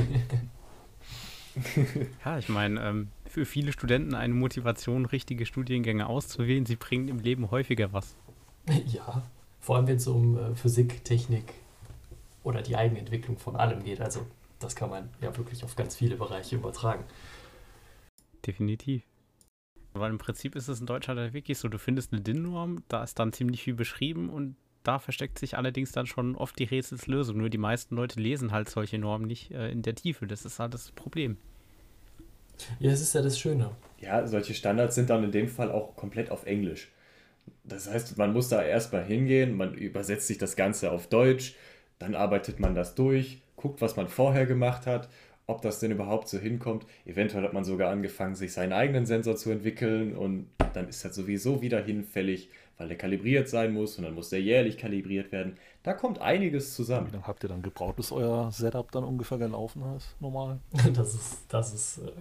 [2.26, 6.68] ja, ich meine, ähm, für viele Studenten eine Motivation, richtige Studiengänge auszuwählen.
[6.68, 8.16] Sie bringen im Leben häufiger was.
[8.86, 9.24] Ja,
[9.60, 11.54] vor allem wenn es um äh, Physik, Technik
[12.44, 14.00] oder die Eigenentwicklung von allem geht.
[14.00, 14.26] Also
[14.60, 17.04] das kann man ja wirklich auf ganz viele Bereiche übertragen.
[18.46, 19.04] Definitiv.
[19.94, 23.04] Weil im Prinzip ist es in Deutschland halt wirklich so, du findest eine DIN-Norm, da
[23.04, 27.38] ist dann ziemlich viel beschrieben und da versteckt sich allerdings dann schon oft die Rätselslösung.
[27.38, 30.28] Nur die meisten Leute lesen halt solche Normen nicht äh, in der Tiefe.
[30.28, 31.38] Das ist halt das Problem.
[32.80, 33.72] Ja, das ist ja das Schöne.
[34.00, 36.92] Ja, solche Standards sind dann in dem Fall auch komplett auf Englisch.
[37.64, 41.56] Das heißt, man muss da erstmal hingehen, man übersetzt sich das Ganze auf Deutsch,
[42.00, 45.10] dann arbeitet man das durch, guckt, was man vorher gemacht hat,
[45.48, 46.86] ob das denn überhaupt so hinkommt.
[47.06, 51.16] Eventuell hat man sogar angefangen, sich seinen eigenen Sensor zu entwickeln und dann ist das
[51.16, 55.58] sowieso wieder hinfällig, weil der kalibriert sein muss und dann muss der jährlich kalibriert werden.
[55.84, 57.08] Da kommt einiges zusammen.
[57.08, 60.60] Wie lange habt ihr dann gebraucht, bis euer Setup dann ungefähr gelaufen ist, normal?
[60.94, 62.12] Das ist, das ist äh,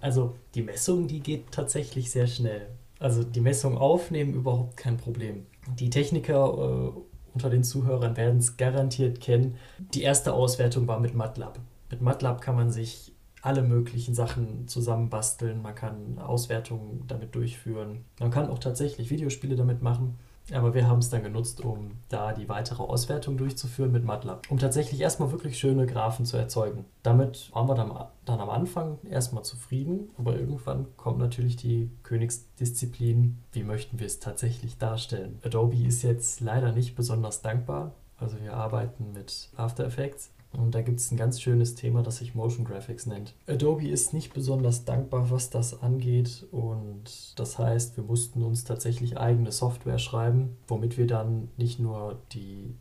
[0.00, 2.68] also die Messung, die geht tatsächlich sehr schnell.
[2.98, 5.46] Also die Messung aufnehmen überhaupt kein Problem.
[5.78, 7.00] Die Techniker äh,
[7.34, 9.56] unter den Zuhörern werden es garantiert kennen.
[9.92, 11.58] Die erste Auswertung war mit MATLAB.
[11.90, 15.62] Mit MATLAB kann man sich alle möglichen Sachen zusammenbasteln.
[15.62, 18.04] Man kann Auswertungen damit durchführen.
[18.18, 20.18] Man kann auch tatsächlich Videospiele damit machen.
[20.52, 24.58] Aber wir haben es dann genutzt, um da die weitere Auswertung durchzuführen mit MATLAB, um
[24.58, 26.84] tatsächlich erstmal wirklich schöne Graphen zu erzeugen.
[27.02, 27.92] Damit waren wir dann,
[28.24, 34.20] dann am Anfang erstmal zufrieden, aber irgendwann kommt natürlich die Königsdisziplin, wie möchten wir es
[34.20, 35.40] tatsächlich darstellen.
[35.44, 40.82] Adobe ist jetzt leider nicht besonders dankbar, also wir arbeiten mit After Effects und da
[40.82, 43.34] gibt es ein ganz schönes Thema, das sich Motion Graphics nennt.
[43.46, 46.46] Adobe ist nicht besonders dankbar, was das angeht.
[46.50, 52.20] Und das heißt, wir mussten uns tatsächlich eigene Software schreiben, womit wir dann nicht nur
[52.32, 52.74] die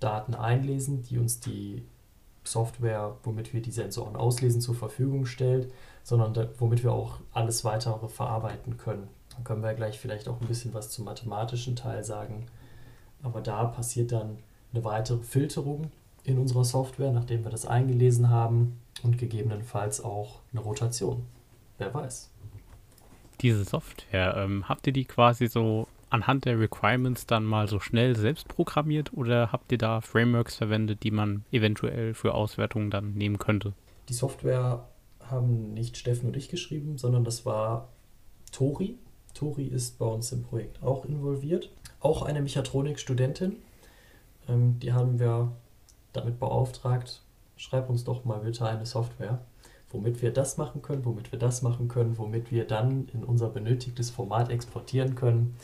[0.00, 1.82] Daten einlesen, die uns die
[2.44, 5.70] Software, womit wir die Sensoren auslesen, zur Verfügung stellt,
[6.02, 9.08] sondern da, womit wir auch alles weitere verarbeiten können.
[9.34, 12.46] Dann können wir gleich vielleicht auch ein bisschen was zum mathematischen Teil sagen.
[13.22, 14.38] Aber da passiert dann
[14.72, 15.90] eine weitere Filterung
[16.24, 21.24] in unserer Software, nachdem wir das eingelesen haben und gegebenenfalls auch eine Rotation.
[21.78, 22.30] Wer weiß.
[23.40, 28.16] Diese Software, ähm, habt ihr die quasi so anhand der Requirements dann mal so schnell
[28.16, 33.38] selbst programmiert oder habt ihr da Frameworks verwendet, die man eventuell für Auswertungen dann nehmen
[33.38, 33.74] könnte?
[34.08, 34.88] Die Software
[35.20, 37.88] haben nicht Steffen und ich geschrieben, sondern das war
[38.50, 38.96] Tori.
[39.34, 41.70] Tori ist bei uns im Projekt auch involviert.
[42.00, 43.56] Auch eine Mechatronik-Studentin.
[44.48, 45.52] Ähm, die haben wir
[46.12, 47.22] damit beauftragt,
[47.56, 49.40] schreib uns doch mal bitte eine Software,
[49.90, 53.48] womit wir das machen können, womit wir das machen können, womit wir dann in unser
[53.48, 55.56] benötigtes Format exportieren können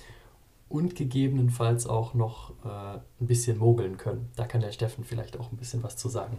[0.69, 4.31] und gegebenenfalls auch noch äh, ein bisschen mogeln können.
[4.37, 6.39] Da kann der Steffen vielleicht auch ein bisschen was zu sagen.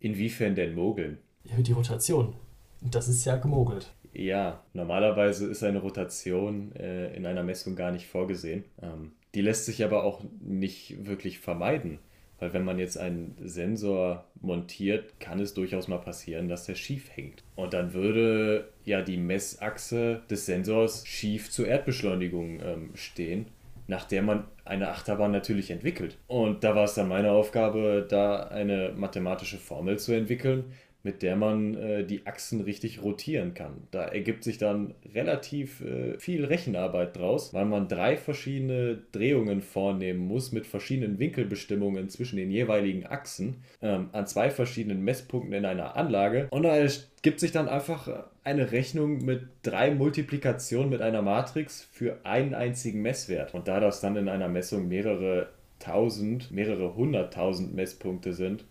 [0.00, 1.18] Inwiefern denn mogeln?
[1.44, 2.34] Ja, die Rotation.
[2.80, 3.92] Das ist ja gemogelt.
[4.12, 8.64] Ja, normalerweise ist eine Rotation äh, in einer Messung gar nicht vorgesehen.
[8.82, 12.00] Ähm, die lässt sich aber auch nicht wirklich vermeiden.
[12.40, 17.10] Weil wenn man jetzt einen Sensor montiert, kann es durchaus mal passieren, dass der schief
[17.14, 17.44] hängt.
[17.54, 23.46] Und dann würde ja die Messachse des Sensors schief zur Erdbeschleunigung ähm, stehen,
[23.86, 26.16] nach der man eine Achterbahn natürlich entwickelt.
[26.28, 31.36] Und da war es dann meine Aufgabe, da eine mathematische Formel zu entwickeln, mit der
[31.36, 33.72] man äh, die Achsen richtig rotieren kann.
[33.90, 40.20] Da ergibt sich dann relativ äh, viel Rechenarbeit draus, weil man drei verschiedene Drehungen vornehmen
[40.20, 45.96] muss mit verschiedenen Winkelbestimmungen zwischen den jeweiligen Achsen ähm, an zwei verschiedenen Messpunkten in einer
[45.96, 46.48] Anlage.
[46.50, 52.18] Und da ergibt sich dann einfach eine Rechnung mit drei Multiplikationen mit einer Matrix für
[52.24, 53.54] einen einzigen Messwert.
[53.54, 58.64] Und da das dann in einer Messung mehrere tausend, mehrere hunderttausend Messpunkte sind,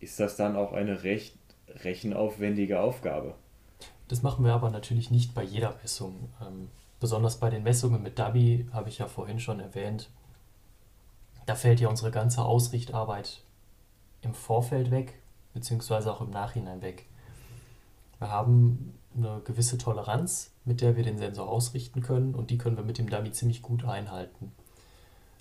[0.00, 1.39] ist das dann auch eine recht
[1.84, 3.34] rechenaufwendige Aufgabe.
[4.08, 6.30] Das machen wir aber natürlich nicht bei jeder Messung.
[6.40, 10.10] Ähm, besonders bei den Messungen mit Dabi habe ich ja vorhin schon erwähnt.
[11.46, 13.42] Da fällt ja unsere ganze Ausrichtarbeit
[14.22, 15.14] im Vorfeld weg,
[15.54, 17.06] beziehungsweise auch im Nachhinein weg.
[18.18, 22.76] Wir haben eine gewisse Toleranz, mit der wir den Sensor ausrichten können und die können
[22.76, 24.52] wir mit dem Dummy ziemlich gut einhalten.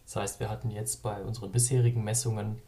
[0.05, 2.61] Das heißt, wir hatten jetzt bei unseren bisherigen Messungen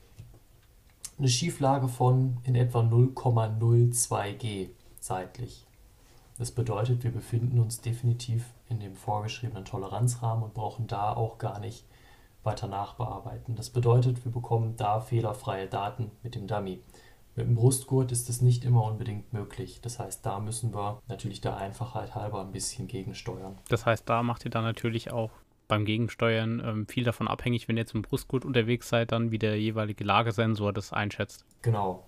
[1.22, 5.68] eine Schieflage von in etwa 0,02 G seitlich.
[6.40, 11.60] Das bedeutet, wir befinden uns definitiv in dem vorgeschriebenen Toleranzrahmen und brauchen da auch gar
[11.60, 11.86] nicht
[12.42, 13.56] weiter nachbearbeiten.
[13.56, 16.82] Das bedeutet, wir bekommen da fehlerfreie Daten mit dem Dummy.
[17.36, 19.80] Mit dem Brustgurt ist das nicht immer unbedingt möglich.
[19.84, 23.60] Das heißt, da müssen wir natürlich der Einfachheit halber ein bisschen gegensteuern.
[23.70, 25.30] Das heißt, da macht ihr dann natürlich auch
[25.72, 29.58] beim Gegensteuern ähm, viel davon abhängig, wenn ihr im Brustgurt unterwegs seid, dann wie der
[29.58, 31.46] jeweilige Lagesensor das einschätzt.
[31.62, 32.04] Genau.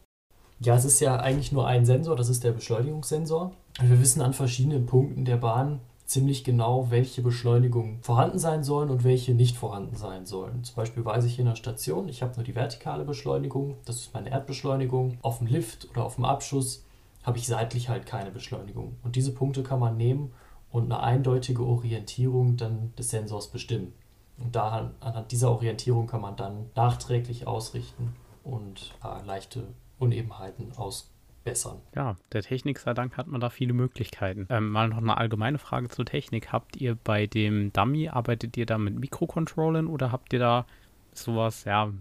[0.60, 3.54] Ja, es ist ja eigentlich nur ein Sensor, das ist der Beschleunigungssensor.
[3.82, 9.06] Wir wissen an verschiedenen Punkten der Bahn ziemlich genau, welche Beschleunigungen vorhanden sein sollen und
[9.06, 10.66] welche nicht vorhanden sein sollen.
[10.66, 14.14] Zum Beispiel weiß ich in der Station, ich habe nur die vertikale Beschleunigung, das ist
[14.14, 15.18] meine Erdbeschleunigung.
[15.22, 16.84] Auf dem Lift oder auf dem Abschuss
[17.24, 18.98] habe ich seitlich halt keine Beschleunigung.
[19.04, 20.34] Und diese Punkte kann man nehmen
[20.74, 23.94] und eine eindeutige Orientierung dann des Sensors bestimmen.
[24.40, 29.68] Und da, anhand dieser Orientierung kann man dann nachträglich ausrichten und äh, leichte
[30.00, 31.78] Unebenheiten ausbessern.
[31.96, 34.48] Ja, der Technik sei Dank hat man da viele Möglichkeiten.
[34.50, 36.52] Ähm, mal noch eine allgemeine Frage zur Technik.
[36.52, 40.66] Habt ihr bei dem Dummy, arbeitet ihr da mit Mikrocontrollern oder habt ihr da
[41.14, 41.94] sowas, ja,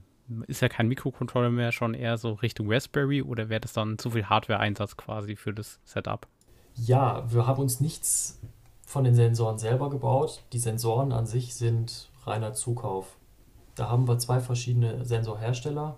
[0.46, 4.12] ist ja kein Mikrocontroller mehr, schon eher so Richtung Raspberry oder wäre das dann zu
[4.12, 6.26] viel Hardware-Einsatz quasi für das Setup?
[6.74, 8.40] Ja, wir haben uns nichts
[8.92, 10.42] von den Sensoren selber gebaut.
[10.52, 13.16] Die Sensoren an sich sind reiner Zukauf.
[13.74, 15.96] Da haben wir zwei verschiedene Sensorhersteller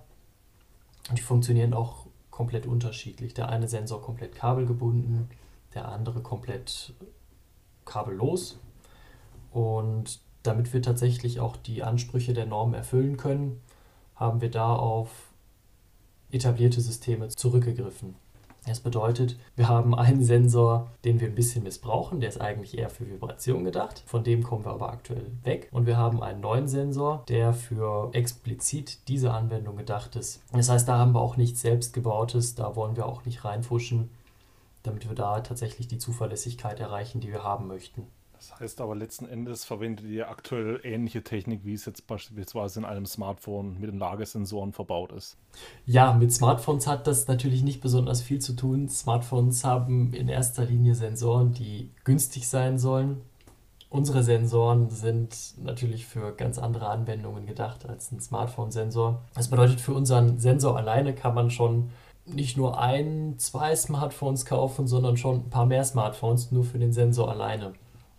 [1.12, 3.34] die funktionieren auch komplett unterschiedlich.
[3.34, 5.28] Der eine Sensor komplett kabelgebunden,
[5.74, 6.94] der andere komplett
[7.84, 8.58] kabellos.
[9.52, 13.60] Und damit wir tatsächlich auch die Ansprüche der Norm erfüllen können,
[14.14, 15.10] haben wir da auf
[16.30, 18.16] etablierte Systeme zurückgegriffen.
[18.66, 22.88] Das bedeutet, wir haben einen Sensor, den wir ein bisschen missbrauchen, der ist eigentlich eher
[22.88, 24.02] für Vibration gedacht.
[24.06, 25.68] Von dem kommen wir aber aktuell weg.
[25.70, 30.42] Und wir haben einen neuen Sensor, der für explizit diese Anwendung gedacht ist.
[30.52, 34.08] Das heißt, da haben wir auch nichts selbstgebautes, da wollen wir auch nicht reinfuschen,
[34.82, 38.06] damit wir da tatsächlich die Zuverlässigkeit erreichen, die wir haben möchten.
[38.50, 42.84] Das heißt aber letzten Endes verwendet ihr aktuell ähnliche Technik, wie es jetzt beispielsweise in
[42.84, 45.38] einem Smartphone mit den Lagesensoren verbaut ist.
[45.86, 48.90] Ja, mit Smartphones hat das natürlich nicht besonders viel zu tun.
[48.90, 53.22] Smartphones haben in erster Linie Sensoren, die günstig sein sollen.
[53.88, 59.22] Unsere Sensoren sind natürlich für ganz andere Anwendungen gedacht als ein Smartphone-Sensor.
[59.34, 61.90] Das bedeutet, für unseren Sensor alleine kann man schon
[62.26, 66.92] nicht nur ein, zwei Smartphones kaufen, sondern schon ein paar mehr Smartphones nur für den
[66.92, 67.72] Sensor alleine.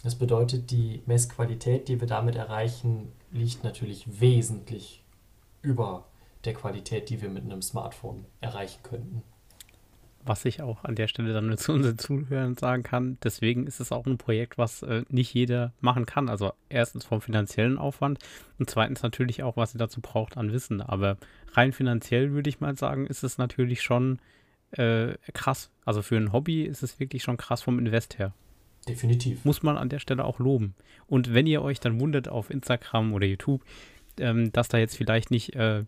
[0.06, 5.04] Das bedeutet, die Messqualität, die wir damit erreichen, liegt natürlich wesentlich
[5.64, 6.06] über
[6.44, 9.24] der Qualität, die wir mit einem Smartphone erreichen könnten.
[10.24, 13.92] Was ich auch an der Stelle dann zu unseren Zuhörern sagen kann, deswegen ist es
[13.92, 16.30] auch ein Projekt, was äh, nicht jeder machen kann.
[16.30, 18.20] Also erstens vom finanziellen Aufwand
[18.60, 20.84] und zweitens natürlich auch, was ihr dazu braucht an Wissen.
[20.84, 21.18] Aber
[21.54, 24.20] rein finanziell würde ich mal sagen, ist es natürlich schon
[24.70, 25.72] äh, krass.
[25.84, 28.34] Also für ein Hobby ist es wirklich schon krass vom Invest her.
[28.88, 29.44] Definitiv.
[29.46, 30.76] Muss man an der Stelle auch loben.
[31.08, 33.64] Und wenn ihr euch dann wundert auf Instagram oder YouTube,
[34.20, 35.84] ähm, dass da jetzt vielleicht nicht, äh,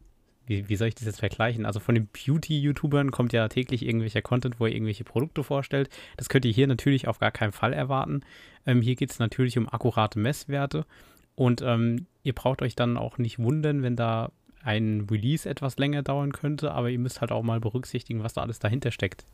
[0.45, 1.65] wie, wie, soll ich das jetzt vergleichen?
[1.65, 5.89] Also von den Beauty-YouTubern kommt ja täglich irgendwelcher Content, wo ihr irgendwelche Produkte vorstellt.
[6.15, 8.21] Das könnt ihr hier natürlich auf gar keinen Fall erwarten.
[8.65, 10.85] Ähm, hier geht es natürlich um akkurate Messwerte.
[11.35, 14.31] Und ähm, ihr braucht euch dann auch nicht wundern, wenn da
[14.63, 18.41] ein Release etwas länger dauern könnte, aber ihr müsst halt auch mal berücksichtigen, was da
[18.41, 19.25] alles dahinter steckt.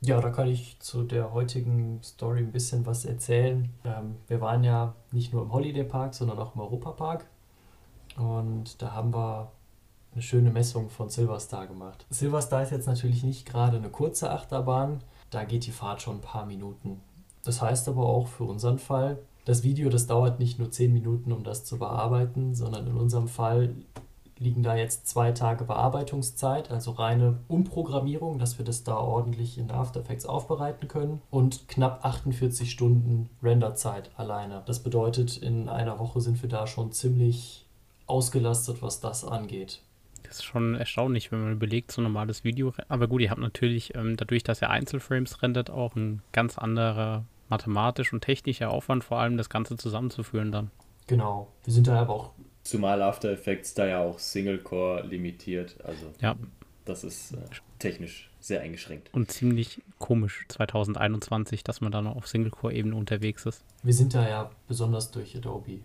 [0.00, 3.68] Ja, da kann ich zu der heutigen Story ein bisschen was erzählen.
[3.84, 7.26] Ähm, wir waren ja nicht nur im Holiday Park, sondern auch im Europapark.
[8.16, 9.50] Und da haben wir
[10.12, 12.06] eine schöne Messung von Silverstar gemacht.
[12.10, 15.02] Silverstar ist jetzt natürlich nicht gerade eine kurze Achterbahn.
[15.30, 17.00] Da geht die Fahrt schon ein paar Minuten.
[17.44, 21.32] Das heißt aber auch für unseren Fall, das Video, das dauert nicht nur 10 Minuten,
[21.32, 23.74] um das zu bearbeiten, sondern in unserem Fall
[24.38, 29.70] liegen da jetzt zwei Tage Bearbeitungszeit, also reine Umprogrammierung, dass wir das da ordentlich in
[29.70, 34.62] After Effects aufbereiten können und knapp 48 Stunden Renderzeit alleine.
[34.66, 37.66] Das bedeutet, in einer Woche sind wir da schon ziemlich
[38.06, 39.82] ausgelastet, was das angeht.
[40.22, 42.72] Das ist schon erstaunlich, wenn man überlegt, so ein normales Video.
[42.88, 47.24] Aber gut, ihr habt natürlich ähm, dadurch, dass ihr Einzelframes rendert, auch ein ganz anderer
[47.48, 50.70] mathematisch und technischer Aufwand, vor allem das Ganze zusammenzuführen dann.
[51.06, 51.48] Genau.
[51.64, 52.30] Wir sind da aber auch
[52.68, 55.76] Zumal After Effects da ja auch Single-Core limitiert.
[55.84, 56.36] Also ja.
[56.84, 57.38] das ist äh,
[57.78, 59.08] technisch sehr eingeschränkt.
[59.14, 63.64] Und ziemlich komisch 2021, dass man da noch auf Single-Core-Ebene unterwegs ist.
[63.82, 65.80] Wir sind da ja besonders durch Adobe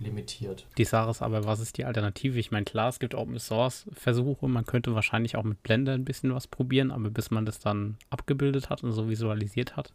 [0.00, 0.66] limitiert.
[0.76, 2.36] Die Sache ist aber, was ist die Alternative?
[2.36, 6.04] Ich meine, klar, es gibt Open Source Versuche, man könnte wahrscheinlich auch mit Blender ein
[6.04, 9.92] bisschen was probieren, aber bis man das dann abgebildet hat und so visualisiert hat.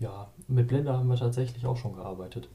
[0.00, 2.48] Ja, mit Blender haben wir tatsächlich auch schon gearbeitet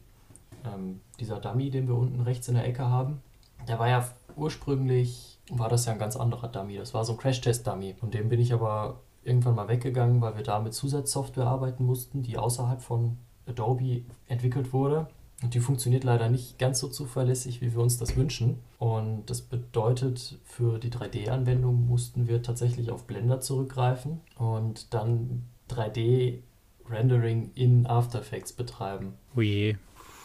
[0.66, 3.22] ähm, dieser Dummy, den wir unten rechts in der Ecke haben,
[3.68, 6.78] der war ja ursprünglich, war das ja ein ganz anderer Dummy.
[6.78, 7.94] Das war so ein Crash-Test-Dummy.
[7.94, 12.24] Von dem bin ich aber irgendwann mal weggegangen, weil wir da mit Zusatzsoftware arbeiten mussten,
[12.24, 15.08] die außerhalb von Adobe entwickelt wurde.
[15.42, 18.60] Und die funktioniert leider nicht ganz so zuverlässig, wie wir uns das wünschen.
[18.80, 27.52] Und das bedeutet, für die 3D-Anwendung mussten wir tatsächlich auf Blender zurückgreifen und dann 3D-Rendering
[27.56, 29.16] in After Effects betreiben.
[29.36, 29.78] Oje.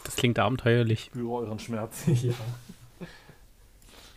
[0.03, 1.05] Das klingt abenteuerlich.
[1.05, 2.03] Spüre euren Schmerz.
[2.07, 2.33] ja.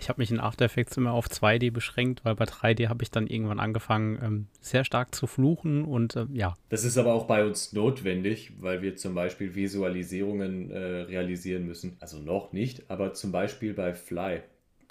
[0.03, 3.12] Ich habe mich in After Effects immer auf 2D beschränkt, weil bei 3D habe ich
[3.12, 6.55] dann irgendwann angefangen, ähm, sehr stark zu fluchen und äh, ja.
[6.71, 11.97] Das ist aber auch bei uns notwendig, weil wir zum Beispiel Visualisierungen äh, realisieren müssen.
[12.01, 14.40] Also noch nicht, aber zum Beispiel bei Fly.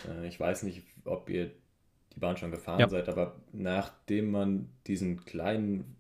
[0.08, 1.51] Äh, ich weiß nicht, ob ihr
[2.15, 2.88] die Bahn schon gefahren ja.
[2.88, 5.97] seid, aber nachdem man diesen kleinen,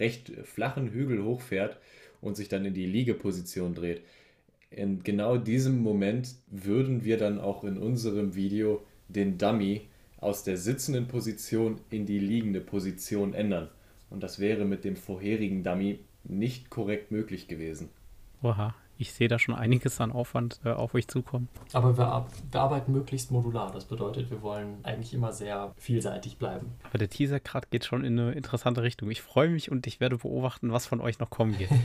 [0.00, 1.78] recht flachen Hügel hochfährt,
[2.22, 4.00] und sich dann in die Liegeposition dreht.
[4.70, 9.82] In genau diesem Moment würden wir dann auch in unserem Video den Dummy
[10.16, 13.68] aus der sitzenden Position in die liegende Position ändern.
[14.08, 17.90] Und das wäre mit dem vorherigen Dummy nicht korrekt möglich gewesen.
[18.42, 21.48] Oha, ich sehe da schon einiges an Aufwand äh, auf euch zukommen.
[21.72, 23.70] Aber wir, wir, arbeiten möglichst modular.
[23.72, 26.72] Das bedeutet, wir wollen eigentlich immer sehr vielseitig bleiben.
[26.84, 29.10] Aber der Teaser gerade geht schon in eine interessante Richtung.
[29.10, 31.70] Ich freue mich und ich werde beobachten, was von euch noch kommen wird.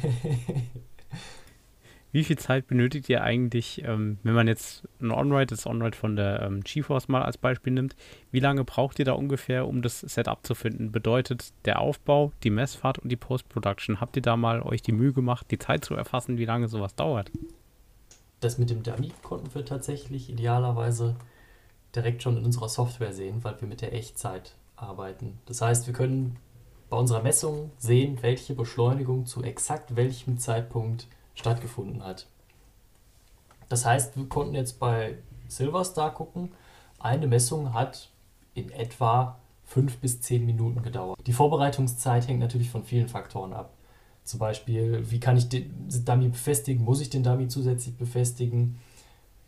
[2.11, 6.15] Wie viel Zeit benötigt ihr eigentlich, ähm, wenn man jetzt ein On-Ride, das On-Ride von
[6.15, 7.95] der ähm, GeForce mal als Beispiel nimmt,
[8.31, 10.91] wie lange braucht ihr da ungefähr, um das Setup zu finden?
[10.91, 13.99] Bedeutet der Aufbau, die Messfahrt und die Post-Production.
[13.99, 16.95] Habt ihr da mal euch die Mühe gemacht, die Zeit zu erfassen, wie lange sowas
[16.95, 17.29] dauert?
[18.39, 21.15] Das mit dem Dummy konnten wir tatsächlich idealerweise
[21.95, 25.39] direkt schon in unserer Software sehen, weil wir mit der Echtzeit arbeiten.
[25.45, 26.37] Das heißt, wir können
[26.89, 32.27] bei unserer Messung sehen, welche Beschleunigung zu exakt welchem Zeitpunkt stattgefunden hat.
[33.69, 35.17] Das heißt, wir konnten jetzt bei
[35.47, 36.51] Silverstar gucken,
[36.99, 38.09] eine Messung hat
[38.53, 41.19] in etwa fünf bis zehn Minuten gedauert.
[41.27, 43.73] Die Vorbereitungszeit hängt natürlich von vielen Faktoren ab.
[44.23, 46.83] Zum Beispiel, wie kann ich den Dummy befestigen?
[46.83, 48.79] Muss ich den Dummy zusätzlich befestigen?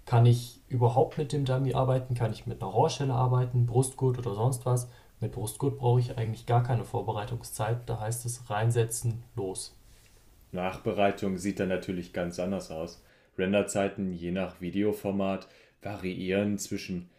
[0.06, 2.14] Kann ich überhaupt mit dem Dummy arbeiten?
[2.14, 4.90] Kann ich mit einer Rohrschelle arbeiten, Brustgurt oder sonst was?
[5.20, 7.90] Mit Brustgurt brauche ich eigentlich gar keine Vorbereitungszeit.
[7.90, 9.76] Da heißt es reinsetzen, los.
[10.52, 13.04] Nachbereitung sieht dann natürlich ganz anders aus.
[13.38, 15.48] Renderzeiten je nach Videoformat
[15.82, 17.10] variieren zwischen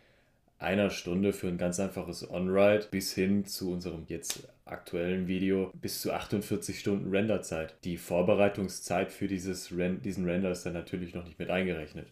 [0.59, 6.03] einer Stunde für ein ganz einfaches On-Ride bis hin zu unserem jetzt aktuellen Video bis
[6.03, 7.75] zu 48 Stunden Renderzeit.
[7.85, 12.09] Die Vorbereitungszeit für dieses Ren diesen Render ist dann natürlich noch nicht mit eingerechnet.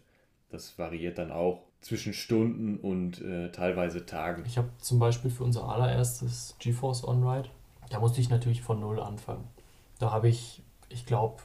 [0.51, 4.45] Das variiert dann auch zwischen Stunden und äh, teilweise Tagen.
[4.47, 7.51] Ich habe zum Beispiel für unser allererstes GeForce On-Ride,
[7.91, 9.45] da musste ich natürlich von Null anfangen.
[9.99, 11.43] Da habe ich, ich glaube,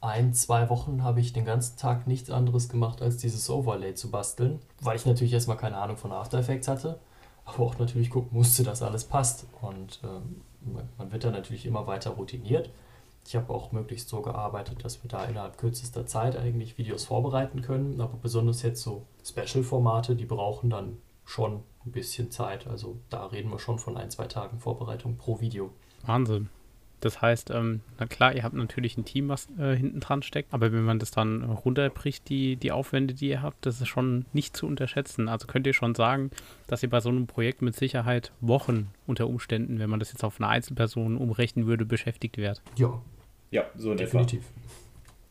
[0.00, 4.10] ein, zwei Wochen habe ich den ganzen Tag nichts anderes gemacht, als dieses Overlay zu
[4.10, 6.98] basteln, weil ich natürlich erstmal keine Ahnung von After Effects hatte,
[7.44, 9.46] aber auch natürlich gucken musste, dass alles passt.
[9.60, 10.40] Und ähm,
[10.96, 12.70] man wird dann natürlich immer weiter routiniert.
[13.26, 17.60] Ich habe auch möglichst so gearbeitet, dass wir da innerhalb kürzester Zeit eigentlich Videos vorbereiten
[17.60, 20.96] können, aber besonders jetzt so Special-Formate, die brauchen dann
[21.26, 22.66] schon ein bisschen Zeit.
[22.66, 25.70] Also da reden wir schon von ein, zwei Tagen Vorbereitung pro Video.
[26.06, 26.48] Wahnsinn.
[27.00, 30.52] Das heißt, ähm, na klar, ihr habt natürlich ein Team, was äh, hinten dran steckt,
[30.52, 34.26] aber wenn man das dann runterbricht, die, die Aufwände, die ihr habt, das ist schon
[34.32, 35.28] nicht zu unterschätzen.
[35.28, 36.30] Also könnt ihr schon sagen,
[36.66, 40.24] dass ihr bei so einem Projekt mit Sicherheit Wochen unter Umständen, wenn man das jetzt
[40.24, 42.62] auf eine Einzelperson umrechnen würde, beschäftigt wird.
[42.76, 43.00] Ja.
[43.50, 44.40] Ja, so in definitiv.
[44.40, 44.60] Etwa.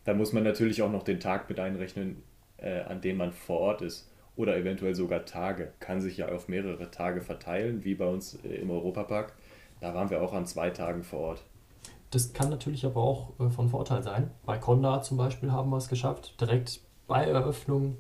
[0.06, 2.18] Da muss man natürlich auch noch den Tag mit einrechnen,
[2.58, 4.10] äh, an dem man vor Ort ist.
[4.36, 5.72] Oder eventuell sogar Tage.
[5.80, 9.34] Kann sich ja auf mehrere Tage verteilen, wie bei uns äh, im Europapark.
[9.82, 11.44] Da waren wir auch an zwei Tagen vor Ort.
[12.12, 14.32] Das kann natürlich aber auch äh, von Vorteil sein.
[14.46, 17.98] Bei Conda zum Beispiel haben wir es geschafft, direkt bei Eröffnung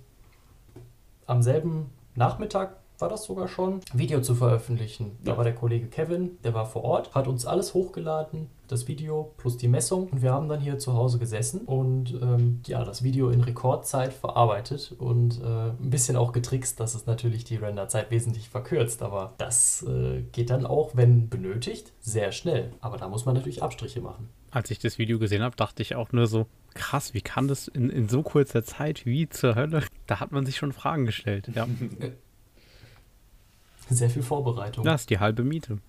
[1.25, 5.17] am selben Nachmittag war das sogar schon, Video zu veröffentlichen.
[5.23, 9.33] Da war der Kollege Kevin, der war vor Ort, hat uns alles hochgeladen, das Video
[9.37, 10.07] plus die Messung.
[10.09, 14.13] Und wir haben dann hier zu Hause gesessen und ähm, ja, das Video in Rekordzeit
[14.13, 19.01] verarbeitet und äh, ein bisschen auch getrickst, dass es natürlich die Renderzeit wesentlich verkürzt.
[19.01, 22.73] Aber das äh, geht dann auch, wenn benötigt, sehr schnell.
[22.79, 24.29] Aber da muss man natürlich Abstriche machen.
[24.51, 27.67] Als ich das Video gesehen habe, dachte ich auch nur so, krass, wie kann das
[27.67, 29.83] in, in so kurzer Zeit, wie zur Hölle?
[30.07, 31.67] Da hat man sich schon Fragen gestellt, ja.
[33.89, 34.83] Sehr viel Vorbereitung.
[34.83, 35.79] Das ist die halbe Miete.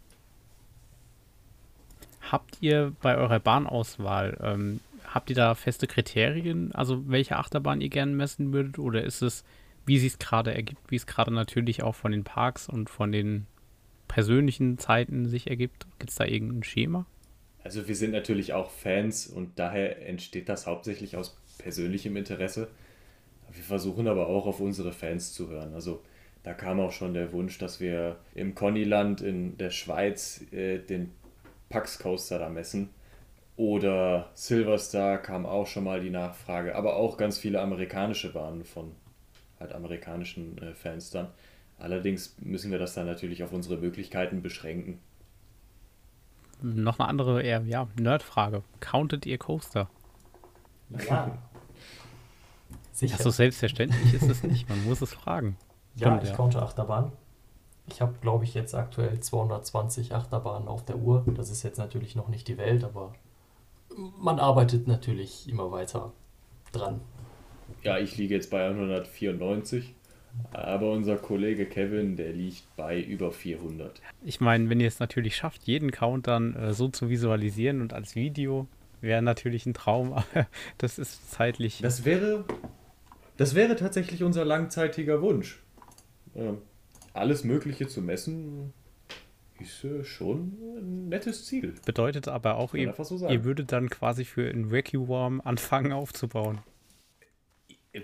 [2.31, 7.89] Habt ihr bei eurer Bahnauswahl, ähm, habt ihr da feste Kriterien, also welche Achterbahn ihr
[7.89, 9.45] gerne messen würdet, oder ist es,
[9.85, 13.11] wie sie es gerade ergibt, wie es gerade natürlich auch von den Parks und von
[13.11, 13.47] den
[14.07, 15.87] persönlichen Zeiten sich ergibt?
[15.99, 17.07] Gibt es da irgendein Schema?
[17.63, 22.69] Also wir sind natürlich auch Fans und daher entsteht das hauptsächlich aus persönlichem Interesse.
[23.53, 25.75] Wir versuchen aber auch auf unsere Fans zu hören.
[25.75, 26.03] Also
[26.43, 31.13] da kam auch schon der Wunsch, dass wir im Connyland in der Schweiz äh, den
[31.69, 32.91] Pax Coaster da messen.
[33.57, 38.93] Oder Silverstar kam auch schon mal die Nachfrage, aber auch ganz viele amerikanische Bahnen von
[39.59, 41.29] halt amerikanischen äh, Fans dann.
[41.79, 44.99] Allerdings müssen wir das dann natürlich auf unsere Möglichkeiten beschränken.
[46.63, 48.63] Noch eine andere eher ja, Nerdfrage.
[48.81, 49.89] Countet ihr Coaster?
[51.07, 51.39] Ja.
[52.93, 53.17] Sicher.
[53.17, 54.69] Also selbstverständlich ist es nicht.
[54.69, 55.57] Man muss es fragen.
[55.97, 56.37] Ja, Stimmt, ich ja.
[56.37, 57.13] counte Achterbahn.
[57.87, 61.25] Ich habe, glaube ich, jetzt aktuell 220 Achterbahnen auf der Uhr.
[61.35, 63.13] Das ist jetzt natürlich noch nicht die Welt, aber
[64.19, 66.13] man arbeitet natürlich immer weiter
[66.73, 67.01] dran.
[67.83, 69.95] Ja, ich liege jetzt bei 194.
[70.53, 74.01] Aber unser Kollege Kevin, der liegt bei über 400.
[74.25, 77.93] Ich meine, wenn ihr es natürlich schafft, jeden Count dann äh, so zu visualisieren und
[77.93, 78.69] als Video,
[79.01, 80.47] wäre natürlich ein Traum, aber
[80.79, 81.81] das ist zeitlich.
[81.83, 82.45] Das wäre,
[83.37, 85.61] das wäre tatsächlich unser langzeitiger Wunsch
[86.35, 86.53] äh,
[87.13, 88.73] alles Mögliche zu messen,
[89.59, 91.75] ist äh, schon ein nettes Ziel.
[91.85, 96.61] Bedeutet aber auch, ihr, so ihr würdet dann quasi für ein Vacuum anfangen aufzubauen.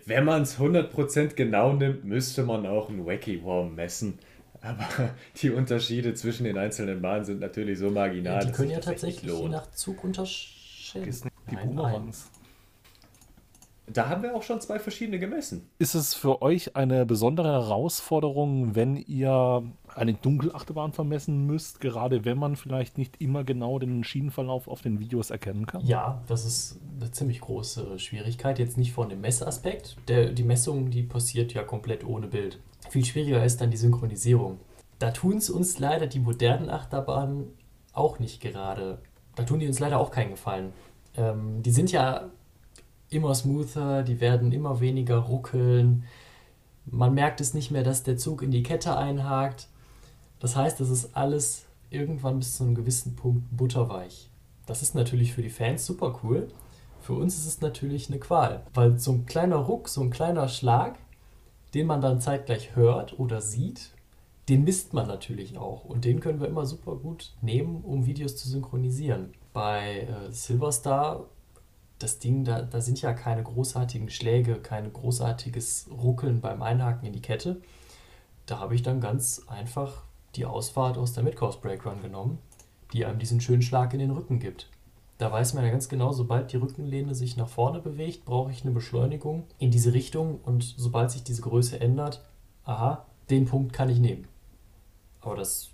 [0.05, 4.19] Wenn man es 100% genau nimmt, müsste man auch ein Wacky Worm messen.
[4.61, 4.85] Aber
[5.41, 8.41] die Unterschiede zwischen den einzelnen Bahnen sind natürlich so marginal.
[8.43, 11.15] Ja, die können ja tatsächlich je nach Zug unterscheiden.
[11.51, 12.31] Die Boomerangs.
[13.93, 15.69] Da haben wir auch schon zwei verschiedene gemessen.
[15.79, 19.63] Ist es für euch eine besondere Herausforderung, wenn ihr
[19.95, 24.99] eine Dunkelachterbahn vermessen müsst, gerade wenn man vielleicht nicht immer genau den Schienenverlauf auf den
[24.99, 25.87] Videos erkennen kann?
[25.87, 28.59] Ja, das ist eine ziemlich große Schwierigkeit.
[28.59, 29.97] Jetzt nicht von dem Messaspekt.
[30.09, 32.59] Der, die Messung, die passiert ja komplett ohne Bild.
[32.91, 34.59] Viel schwieriger ist dann die Synchronisierung.
[34.99, 37.49] Da tun es uns leider die modernen Achterbahnen
[37.93, 38.99] auch nicht gerade.
[39.37, 40.73] Da tun die uns leider auch keinen Gefallen.
[41.17, 42.31] Ähm, die sind ja
[43.11, 46.05] immer smoother, die werden immer weniger ruckeln.
[46.85, 49.69] Man merkt es nicht mehr, dass der Zug in die Kette einhakt.
[50.41, 54.29] Das heißt, es ist alles irgendwann bis zu einem gewissen Punkt butterweich.
[54.67, 56.49] Das ist natürlich für die Fans super cool.
[57.01, 60.49] Für uns ist es natürlich eine Qual, weil so ein kleiner Ruck, so ein kleiner
[60.49, 60.99] Schlag,
[61.73, 63.93] den man dann zeitgleich hört oder sieht,
[64.49, 65.85] den misst man natürlich auch.
[65.85, 69.33] Und den können wir immer super gut nehmen, um Videos zu synchronisieren.
[69.53, 71.27] Bei äh, Silverstar,
[71.99, 77.13] das Ding, da, da sind ja keine großartigen Schläge, kein großartiges Ruckeln beim Einhaken in
[77.13, 77.61] die Kette.
[78.45, 82.39] Da habe ich dann ganz einfach die Ausfahrt aus der Midcourse Break Run genommen,
[82.93, 84.69] die einem diesen schönen Schlag in den Rücken gibt.
[85.19, 88.63] Da weiß man ja ganz genau, sobald die Rückenlehne sich nach vorne bewegt, brauche ich
[88.63, 92.23] eine Beschleunigung in diese Richtung und sobald sich diese Größe ändert,
[92.65, 94.29] aha, den Punkt kann ich nehmen.
[95.23, 95.71] Aber das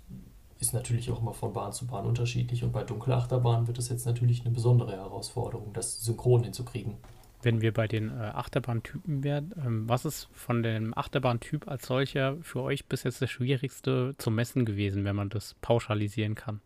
[0.63, 4.05] ist natürlich auch immer von Bahn zu Bahn unterschiedlich und bei Dunkelachterbahnen wird es jetzt
[4.05, 6.95] natürlich eine besondere Herausforderung, das synchron hinzukriegen.
[7.41, 12.37] Wenn wir bei den äh, Achterbahntypen wären, ähm, was ist von dem Achterbahntyp als solcher
[12.41, 16.61] für euch bis jetzt das Schwierigste zu messen gewesen, wenn man das pauschalisieren kann?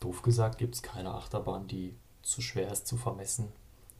[0.00, 3.48] Doof gesagt gibt es keine Achterbahn, die zu schwer ist zu vermessen.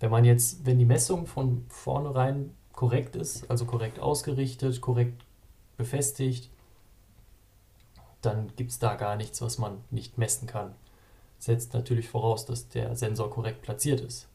[0.00, 5.24] Wenn man jetzt, wenn die Messung von vornherein korrekt ist, also korrekt ausgerichtet, korrekt
[5.78, 6.50] befestigt,
[8.22, 10.74] dann gibt es da gar nichts, was man nicht messen kann.
[11.38, 14.28] Setzt natürlich voraus, dass der Sensor korrekt platziert ist.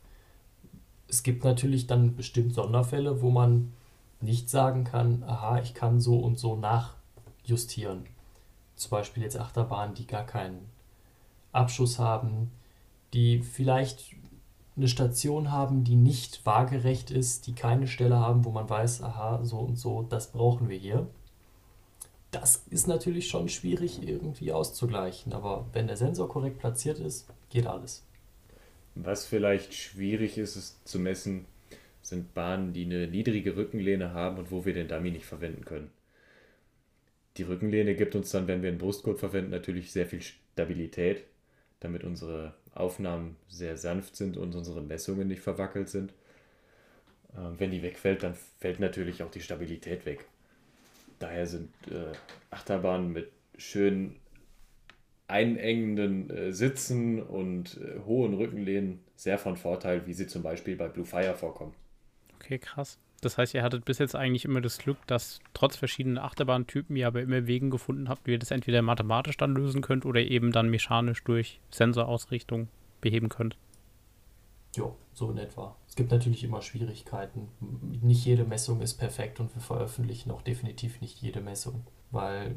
[1.08, 3.74] Es gibt natürlich dann bestimmt Sonderfälle, wo man
[4.22, 8.06] nicht sagen kann, aha, ich kann so und so nachjustieren.
[8.76, 10.70] Zum Beispiel jetzt Achterbahnen, die gar keinen
[11.52, 12.52] Abschuss haben,
[13.14, 14.16] die vielleicht
[14.76, 19.44] eine Station haben, die nicht waagerecht ist, die keine Stelle haben, wo man weiß, aha,
[19.44, 21.08] so und so, das brauchen wir hier
[22.34, 25.34] das ist natürlich schon schwierig irgendwie auszugleichen.
[25.34, 28.06] Aber wenn der Sensor korrekt platziert ist, geht alles.
[28.96, 31.46] Was vielleicht schwierig ist, ist zu messen,
[32.02, 35.92] sind Bahnen, die eine niedrige Rückenlehne haben und wo wir den Dummy nicht verwenden können.
[37.38, 41.24] Die Rückenlehne gibt uns dann, wenn wir einen Brustgurt verwenden, natürlich sehr viel Stabilität,
[41.80, 46.14] damit unsere Aufnahmen sehr sanft sind und unsere Messungen nicht verwackelt sind.
[47.36, 50.26] Ähm, wenn die wegfällt, dann fällt natürlich auch die Stabilität weg
[51.24, 52.12] daher sind äh,
[52.52, 54.16] Achterbahnen mit schön
[55.28, 60.90] einengenden äh, Sitzen und äh, hohen Rückenlehnen sehr von Vorteil, wie sie zum Beispiel bei
[60.90, 61.74] Blue Fire vorkommen.
[62.36, 63.00] Okay, krass.
[63.22, 67.08] Das heißt, ihr hattet bis jetzt eigentlich immer das Glück, dass trotz verschiedenen Achterbahntypen ihr
[67.08, 70.52] aber immer Wegen gefunden habt, wie ihr das entweder mathematisch dann lösen könnt oder eben
[70.52, 72.68] dann mechanisch durch Sensorausrichtung
[73.00, 73.56] beheben könnt.
[74.76, 75.76] Ja, so in etwa.
[75.88, 77.50] Es gibt natürlich immer Schwierigkeiten.
[78.02, 82.56] Nicht jede Messung ist perfekt und wir veröffentlichen auch definitiv nicht jede Messung, weil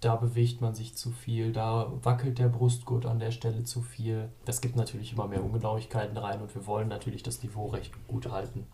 [0.00, 4.30] da bewegt man sich zu viel, da wackelt der Brustgurt an der Stelle zu viel.
[4.46, 8.30] Das gibt natürlich immer mehr Ungenauigkeiten rein und wir wollen natürlich das Niveau recht gut
[8.30, 8.66] halten.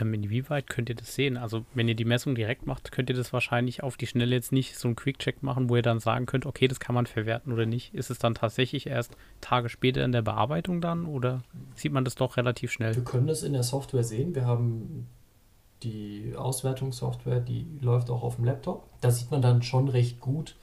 [0.00, 1.36] Ähm, inwieweit könnt ihr das sehen?
[1.36, 4.52] Also, wenn ihr die Messung direkt macht, könnt ihr das wahrscheinlich auf die Schnelle jetzt
[4.52, 7.52] nicht so einen Quick-Check machen, wo ihr dann sagen könnt, okay, das kann man verwerten
[7.52, 7.94] oder nicht.
[7.94, 11.42] Ist es dann tatsächlich erst Tage später in der Bearbeitung dann oder
[11.74, 12.94] sieht man das doch relativ schnell?
[12.94, 14.34] Wir können das in der Software sehen.
[14.34, 15.06] Wir haben
[15.82, 18.88] die Auswertungssoftware, die läuft auch auf dem Laptop.
[19.00, 20.56] Da sieht man dann schon recht gut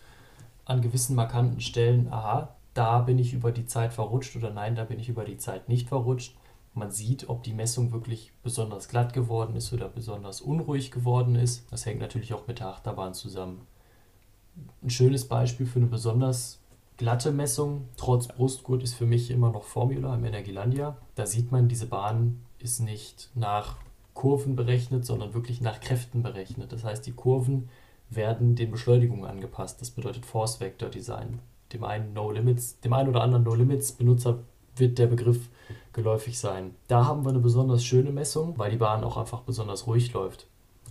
[0.65, 4.85] an gewissen markanten Stellen, aha, da bin ich über die Zeit verrutscht oder nein, da
[4.85, 6.35] bin ich über die Zeit nicht verrutscht.
[6.75, 11.71] Man sieht, ob die Messung wirklich besonders glatt geworden ist oder besonders unruhig geworden ist.
[11.71, 13.67] Das hängt natürlich auch mit der Achterbahn zusammen.
[14.81, 16.59] Ein schönes Beispiel für eine besonders
[16.97, 20.97] glatte Messung, trotz Brustgurt, ist für mich immer noch Formula im Energielandia.
[21.15, 23.77] Da sieht man, diese Bahn ist nicht nach
[24.13, 26.71] Kurven berechnet, sondern wirklich nach Kräften berechnet.
[26.71, 27.69] Das heißt, die Kurven
[28.09, 29.81] werden den Beschleunigungen angepasst.
[29.81, 31.39] Das bedeutet Force Vector Design.
[31.71, 34.39] Dem einen No Limits, dem einen oder anderen No Limits Benutzer
[34.75, 35.49] wird der Begriff
[35.93, 36.75] geläufig sein.
[36.87, 40.47] Da haben wir eine besonders schöne Messung, weil die Bahn auch einfach besonders ruhig läuft.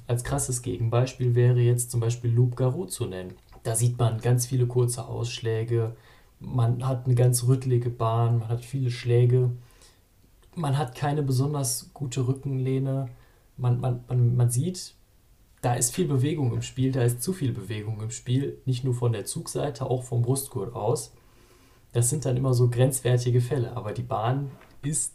[0.06, 3.34] Als krasses Gegenbeispiel wäre jetzt zum Beispiel Loop Garou zu nennen.
[3.62, 5.94] Da sieht man ganz viele kurze Ausschläge,
[6.40, 9.50] man hat eine ganz rüttelige Bahn, man hat viele Schläge,
[10.54, 13.08] man hat keine besonders gute Rückenlehne,
[13.56, 14.94] man, man, man, man sieht,
[15.60, 18.94] da ist viel Bewegung im Spiel, da ist zu viel Bewegung im Spiel, nicht nur
[18.94, 21.12] von der Zugseite, auch vom Brustgurt aus.
[21.92, 24.50] Das sind dann immer so grenzwertige Fälle, aber die Bahn
[24.82, 25.14] ist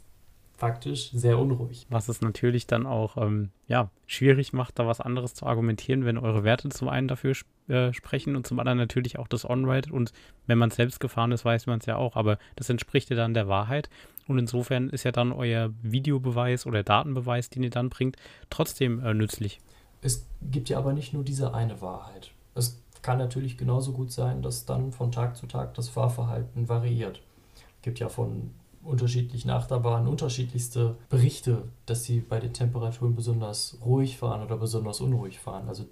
[0.57, 1.85] faktisch sehr unruhig.
[1.89, 6.17] Was es natürlich dann auch ähm, ja, schwierig macht, da was anderes zu argumentieren, wenn
[6.17, 7.35] eure Werte zum einen dafür
[7.67, 9.93] äh, sprechen und zum anderen natürlich auch das On-Ride.
[9.93, 10.11] Und
[10.47, 13.35] wenn man selbst gefahren ist, weiß man es ja auch, aber das entspricht ja dann
[13.35, 13.89] der Wahrheit.
[14.27, 18.17] Und insofern ist ja dann euer Videobeweis oder Datenbeweis, den ihr dann bringt,
[18.49, 19.61] trotzdem äh, nützlich.
[20.01, 22.31] Es gibt ja aber nicht nur diese eine Wahrheit.
[22.55, 27.21] Es kann natürlich genauso gut sein, dass dann von Tag zu Tag das Fahrverhalten variiert.
[27.55, 28.51] Es gibt ja von
[28.87, 35.39] unterschiedlichen Achterbahnen unterschiedlichste Berichte, dass sie bei den Temperaturen besonders ruhig fahren oder besonders unruhig
[35.39, 35.67] fahren.
[35.67, 35.85] Also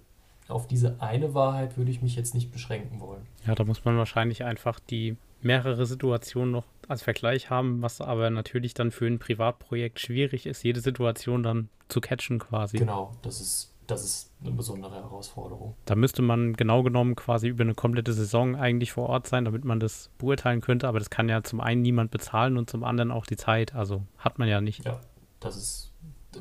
[0.47, 3.25] auf diese eine Wahrheit würde ich mich jetzt nicht beschränken wollen.
[3.45, 8.29] Ja, da muss man wahrscheinlich einfach die mehrere Situationen noch als Vergleich haben, was aber
[8.29, 12.77] natürlich dann für ein Privatprojekt schwierig ist, jede Situation dann zu catchen quasi.
[12.77, 15.75] Genau, das ist, das ist eine besondere Herausforderung.
[15.85, 19.65] Da müsste man genau genommen quasi über eine komplette Saison eigentlich vor Ort sein, damit
[19.65, 23.11] man das beurteilen könnte, aber das kann ja zum einen niemand bezahlen und zum anderen
[23.11, 24.85] auch die Zeit, also hat man ja nicht.
[24.85, 24.99] Ja,
[25.39, 25.91] das ist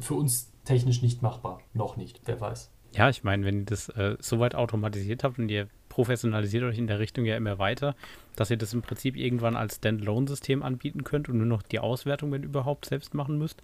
[0.01, 2.71] für uns technisch nicht machbar, noch nicht, wer weiß.
[2.95, 6.87] Ja, ich meine, wenn ihr das äh, soweit automatisiert habt und ihr professionalisiert euch in
[6.87, 7.97] der Richtung ja immer weiter,
[8.37, 12.31] dass ihr das im Prinzip irgendwann als Standalone-System anbieten könnt und nur noch die Auswertung,
[12.33, 13.63] wenn überhaupt, selbst machen müsst,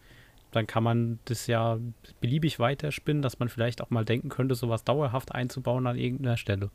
[0.51, 1.79] dann kann man das ja
[2.21, 6.71] beliebig weiterspinnen, dass man vielleicht auch mal denken könnte, sowas dauerhaft einzubauen an irgendeiner Stelle.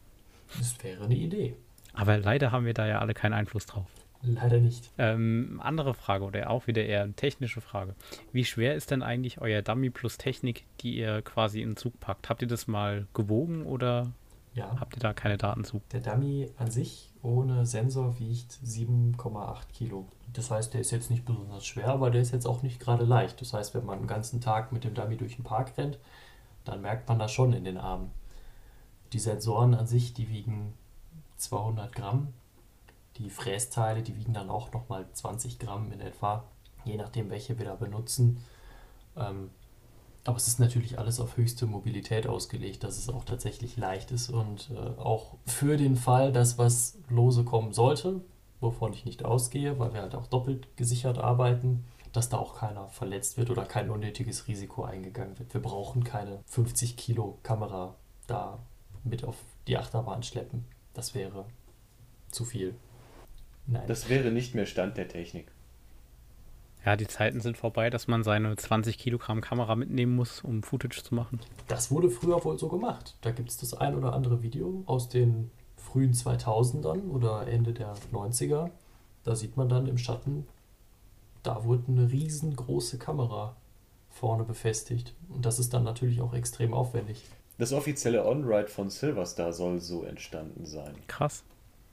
[0.57, 1.55] Das wäre eine Idee.
[1.93, 3.87] Aber leider haben wir da ja alle keinen Einfluss drauf.
[4.21, 4.91] Leider nicht.
[4.97, 7.93] Ähm, andere Frage oder auch wieder eher eine technische Frage.
[8.31, 11.99] Wie schwer ist denn eigentlich euer Dummy plus Technik, die ihr quasi in den Zug
[11.99, 12.27] packt?
[12.29, 14.11] Habt ihr das mal gewogen oder
[14.53, 15.81] Ja, habt ihr da keine Daten zu?
[15.91, 20.05] der Dummy an sich ohne Sensor wiegt 7,8 Kilo.
[20.33, 23.03] Das heißt, der ist jetzt nicht besonders schwer, aber der ist jetzt auch nicht gerade
[23.03, 23.41] leicht.
[23.41, 25.97] Das heißt, wenn man einen ganzen Tag mit dem Dummy durch den Park rennt,
[26.63, 28.11] dann merkt man das schon in den Armen.
[29.13, 30.73] Die Sensoren an sich, die wiegen
[31.37, 32.33] 200 Gramm.
[33.17, 36.43] Die Frästeile, die wiegen dann auch nochmal 20 Gramm in etwa,
[36.83, 38.43] je nachdem, welche wir da benutzen.
[39.15, 39.49] Ähm,
[40.25, 44.31] aber es ist natürlich alles auf höchste Mobilität ausgelegt, dass es auch tatsächlich leicht ist
[44.31, 48.21] und äh, auch für den Fall, dass was lose kommen sollte,
[48.59, 52.87] wovon ich nicht ausgehe, weil wir halt auch doppelt gesichert arbeiten, dass da auch keiner
[52.87, 55.53] verletzt wird oder kein unnötiges Risiko eingegangen wird.
[55.53, 57.95] Wir brauchen keine 50 Kilo Kamera
[58.25, 58.57] da
[59.03, 59.35] mit auf
[59.67, 60.65] die Achterbahn schleppen.
[60.95, 61.45] Das wäre
[62.31, 62.75] zu viel.
[63.67, 63.85] Nein.
[63.87, 65.51] Das wäre nicht mehr Stand der Technik.
[66.85, 71.01] Ja, die Zeiten sind vorbei, dass man seine 20 Kilogramm Kamera mitnehmen muss, um Footage
[71.03, 71.39] zu machen.
[71.67, 73.15] Das wurde früher wohl so gemacht.
[73.21, 77.95] Da gibt es das ein oder andere Video aus den frühen 2000ern oder Ende der
[78.13, 78.69] 90er.
[79.23, 80.45] Da sieht man dann im Schatten,
[81.41, 83.55] da wurde eine riesengroße Kamera
[84.09, 85.15] vorne befestigt.
[85.29, 87.23] Und das ist dann natürlich auch extrem aufwendig.
[87.57, 90.93] Das offizielle On-Ride von Silverstar soll so entstanden sein.
[91.07, 91.43] Krass.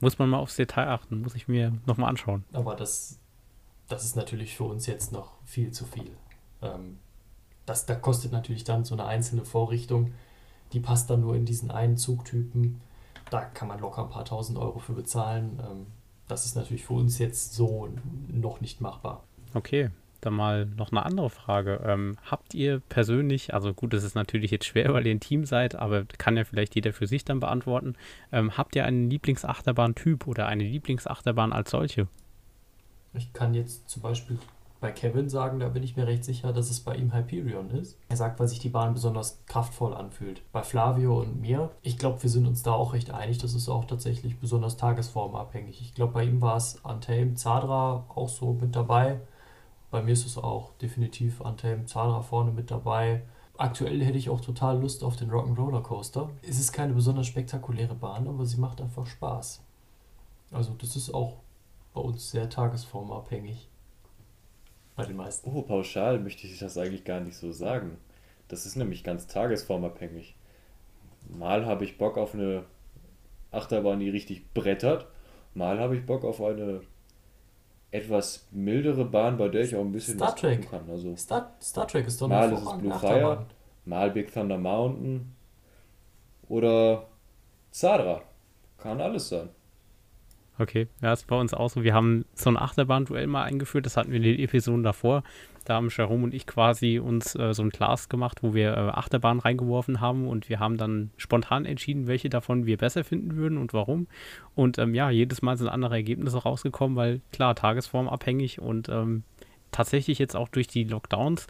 [0.01, 2.45] Muss man mal aufs Detail achten, muss ich mir nochmal anschauen.
[2.53, 3.21] Aber das,
[3.93, 6.11] das ist natürlich für uns jetzt noch viel zu viel.
[6.63, 6.99] Ähm,
[7.67, 10.15] das, da kostet natürlich dann so eine einzelne Vorrichtung,
[10.73, 12.81] die passt dann nur in diesen einen Zugtypen.
[13.31, 15.61] Da kann man locker ein paar tausend Euro für bezahlen.
[15.63, 15.87] Ähm,
[16.27, 17.91] das ist natürlich für uns jetzt so
[18.29, 19.25] noch nicht machbar.
[19.53, 19.91] Okay,
[20.23, 21.83] dann mal noch eine andere Frage.
[21.85, 25.45] Ähm, habt ihr persönlich, also gut, das ist natürlich jetzt schwer, weil ihr ein Team
[25.45, 27.95] seid, aber kann ja vielleicht jeder für sich dann beantworten.
[28.33, 32.09] Ähm, habt ihr einen Lieblingsachterbahn-Typ oder eine Lieblingsachterbahn als solche?
[33.15, 34.39] Ich kann jetzt zum Beispiel
[34.83, 37.97] bei Kevin sagen, da bin ich mir recht sicher, dass es bei ihm Hyperion ist.
[38.09, 40.43] Er sagt, weil sich die Bahn besonders kraftvoll anfühlt.
[40.51, 43.69] Bei Flavio und mir, ich glaube, wir sind uns da auch recht einig, das ist
[43.69, 45.81] auch tatsächlich besonders tagesformabhängig.
[45.81, 49.21] Ich glaube, bei ihm war es Untamed, Zadra auch so mit dabei.
[49.93, 53.23] Bei mir ist es auch definitiv Untamed, Zadra vorne mit dabei.
[53.57, 56.29] Aktuell hätte ich auch total Lust auf den Rock'n'Roller Coaster.
[56.43, 59.63] Es ist keine besonders spektakuläre Bahn, aber sie macht einfach Spaß.
[60.51, 61.37] Also das ist auch
[61.93, 63.69] bei uns sehr tagesformabhängig.
[64.97, 65.51] Bei den meisten.
[65.51, 67.99] Oh, pauschal möchte ich das eigentlich gar nicht so sagen.
[68.49, 70.37] Das ist nämlich ganz tagesformabhängig.
[71.29, 72.65] Mal habe ich Bock auf eine
[73.51, 75.07] Achterbahn, die richtig brettert.
[75.55, 76.83] Mal habe ich Bock auf eine
[77.91, 80.71] etwas mildere Bahn, bei der ich auch ein bisschen Star was gucken Trek.
[80.71, 80.91] kann.
[80.91, 83.47] Also Star, Star Trek ist doch Mal eine ist es Blue Fire.
[83.85, 85.35] Mal Big Thunder Mountain
[86.49, 87.07] oder
[87.71, 88.23] Zadra.
[88.79, 89.51] Kann alles sein.
[90.59, 91.83] Okay, ja, ist bei uns auch so.
[91.83, 95.23] Wir haben so ein Achterbahn-Duell mal eingeführt, das hatten wir in den Episoden davor.
[95.65, 98.81] Da haben Jerome und ich quasi uns äh, so ein Glas gemacht, wo wir äh,
[98.91, 103.59] Achterbahnen reingeworfen haben und wir haben dann spontan entschieden, welche davon wir besser finden würden
[103.59, 104.09] und warum.
[104.55, 109.23] Und ähm, ja, jedes Mal sind andere Ergebnisse rausgekommen, weil klar, tagesformabhängig und ähm,
[109.71, 111.47] tatsächlich jetzt auch durch die Lockdowns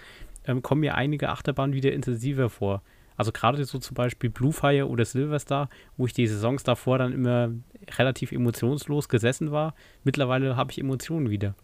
[0.46, 2.82] ähm, kommen mir einige Achterbahnen wieder intensiver vor.
[3.16, 7.50] Also gerade so zum Beispiel Bluefire oder Silverstar, wo ich die Saisons davor dann immer
[7.98, 9.74] relativ emotionslos gesessen war.
[10.04, 11.54] Mittlerweile habe ich Emotionen wieder.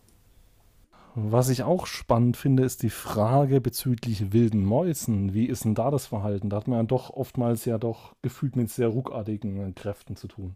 [1.15, 5.35] Was ich auch spannend finde, ist die Frage bezüglich wilden Mäusen.
[5.35, 6.49] Wie ist denn da das Verhalten?
[6.49, 10.55] Da hat man ja doch oftmals ja doch gefühlt mit sehr ruckartigen Kräften zu tun.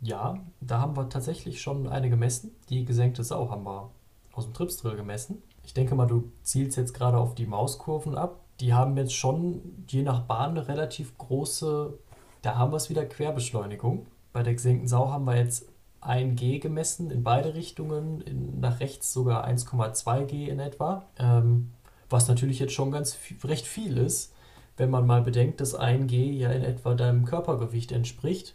[0.00, 2.52] Ja, da haben wir tatsächlich schon eine gemessen.
[2.68, 3.90] Die gesenkte Sau haben wir
[4.32, 5.42] aus dem Tripsdrill gemessen.
[5.64, 8.39] Ich denke mal, du zielst jetzt gerade auf die Mauskurven ab.
[8.60, 11.98] Die haben jetzt schon je nach Bahn eine relativ große
[12.42, 14.06] Da haben wir es wieder Querbeschleunigung.
[14.32, 15.68] Bei der gesenkten Sau haben wir jetzt
[16.02, 21.06] 1G gemessen in beide Richtungen, in, nach rechts sogar 1,2 G in etwa.
[21.18, 21.70] Ähm,
[22.08, 24.34] was natürlich jetzt schon ganz recht viel ist,
[24.76, 28.54] wenn man mal bedenkt, dass 1 G ja in etwa deinem Körpergewicht entspricht.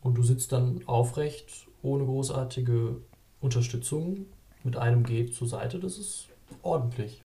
[0.00, 2.96] Und du sitzt dann aufrecht, ohne großartige
[3.40, 4.26] Unterstützung,
[4.62, 5.78] mit einem G zur Seite.
[5.78, 6.28] Das ist
[6.62, 7.20] ordentlich.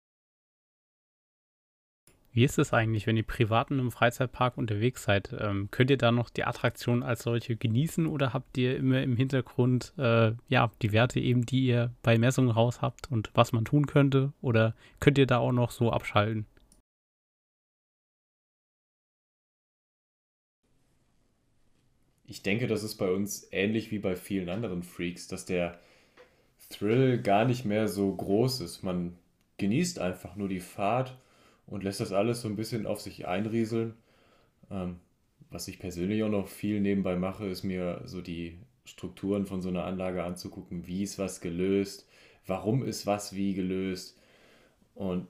[2.35, 5.33] Wie ist es eigentlich, wenn ihr privat in einem Freizeitpark unterwegs seid?
[5.39, 9.15] Ähm, könnt ihr da noch die Attraktion als solche genießen oder habt ihr immer im
[9.15, 13.63] Hintergrund äh, ja die Werte eben, die ihr bei Messungen raus habt und was man
[13.63, 14.33] tun könnte?
[14.41, 16.45] Oder könnt ihr da auch noch so abschalten?
[22.25, 25.79] Ich denke, das ist bei uns ähnlich wie bei vielen anderen Freaks, dass der
[26.67, 28.83] Thrill gar nicht mehr so groß ist.
[28.83, 29.15] Man
[29.55, 31.17] genießt einfach nur die Fahrt
[31.67, 33.93] und lässt das alles so ein bisschen auf sich einrieseln.
[34.71, 34.99] Ähm,
[35.49, 39.69] was ich persönlich auch noch viel nebenbei mache, ist mir so die Strukturen von so
[39.69, 40.85] einer Anlage anzugucken.
[40.87, 42.07] Wie ist was gelöst?
[42.45, 44.19] Warum ist was wie gelöst?
[44.93, 45.27] Und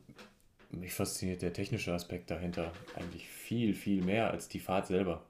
[0.71, 5.23] mich fasziniert der technische Aspekt dahinter eigentlich viel, viel mehr als die Fahrt selber.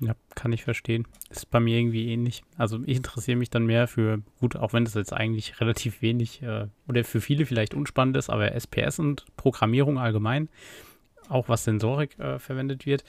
[0.00, 1.06] Ja, kann ich verstehen.
[1.30, 2.42] Ist bei mir irgendwie ähnlich.
[2.56, 6.42] Also ich interessiere mich dann mehr für, gut, auch wenn das jetzt eigentlich relativ wenig
[6.42, 10.48] äh, oder für viele vielleicht unspannend ist, aber SPS und Programmierung allgemein,
[11.28, 13.04] auch was Sensorik äh, verwendet wird.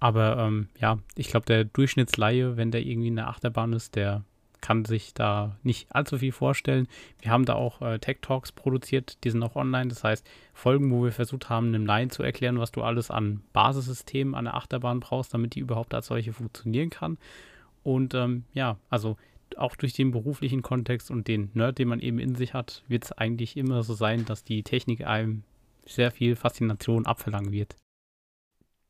[0.00, 4.24] Aber ähm, ja, ich glaube, der Durchschnittsleihe, wenn der irgendwie in der Achterbahn ist, der
[4.64, 6.88] kann sich da nicht allzu viel vorstellen.
[7.20, 9.88] Wir haben da auch äh, Tech Talks produziert, die sind auch online.
[9.88, 13.42] Das heißt, Folgen, wo wir versucht haben, einem Laien zu erklären, was du alles an
[13.52, 17.18] Basissystemen an der Achterbahn brauchst, damit die überhaupt als solche funktionieren kann.
[17.82, 19.18] Und ähm, ja, also
[19.58, 23.04] auch durch den beruflichen Kontext und den Nerd, den man eben in sich hat, wird
[23.04, 25.42] es eigentlich immer so sein, dass die Technik einem
[25.84, 27.76] sehr viel Faszination abverlangen wird.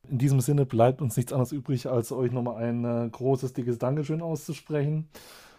[0.08, 3.78] In diesem Sinne bleibt uns nichts anderes übrig, als euch nochmal ein äh, großes, dickes
[3.78, 5.08] Dankeschön auszusprechen.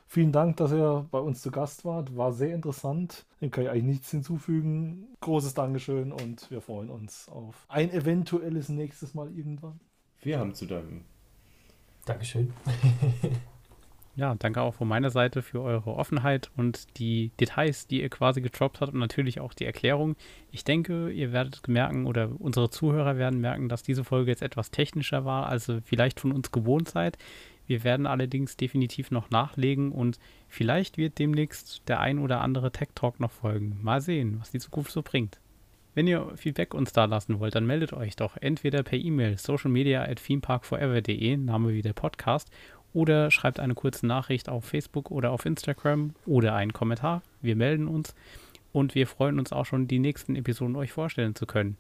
[0.08, 2.16] Vielen Dank, dass ihr bei uns zu Gast wart.
[2.16, 3.26] War sehr interessant.
[3.42, 5.08] Dem kann ich eigentlich nichts hinzufügen.
[5.22, 9.80] Großes Dankeschön und wir freuen uns auf ein eventuelles nächstes Mal irgendwann.
[10.22, 11.06] Wir haben zu danken.
[12.06, 12.54] Dankeschön.
[14.16, 18.42] ja, danke auch von meiner Seite für eure Offenheit und die Details, die ihr quasi
[18.42, 20.16] getroppt habt und natürlich auch die Erklärung.
[20.52, 24.70] Ich denke, ihr werdet merken oder unsere Zuhörer werden merken, dass diese Folge jetzt etwas
[24.70, 27.18] technischer war, als ihr vielleicht von uns gewohnt seid.
[27.68, 32.90] Wir werden allerdings definitiv noch nachlegen und vielleicht wird demnächst der ein oder andere Tech
[32.96, 33.80] Talk noch folgen.
[33.82, 35.40] Mal sehen, was die Zukunft so bringt.
[35.96, 40.04] Wenn ihr Feedback uns da lassen wollt, dann meldet euch doch entweder per E-Mail socialmedia
[40.04, 42.50] at themeparkforever.de, Name wie der Podcast,
[42.94, 47.22] oder schreibt eine kurze Nachricht auf Facebook oder auf Instagram oder einen Kommentar.
[47.42, 48.14] Wir melden uns
[48.74, 51.78] und wir freuen uns auch schon, die nächsten Episoden euch vorstellen zu können.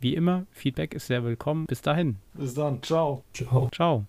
[0.00, 1.66] Wie immer, Feedback ist sehr willkommen.
[1.66, 2.16] Bis dahin.
[2.34, 2.82] Bis dann.
[2.82, 3.22] Ciao.
[3.34, 3.68] Ciao.
[3.70, 4.06] Ciao.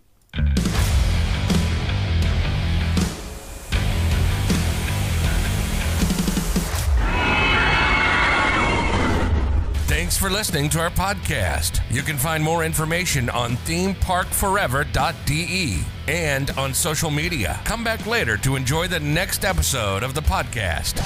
[10.10, 11.82] Thanks for listening to our podcast.
[11.92, 17.62] You can find more information on themeparkforever.de and on social media.
[17.64, 20.98] Come back later to enjoy the next episode of the podcast.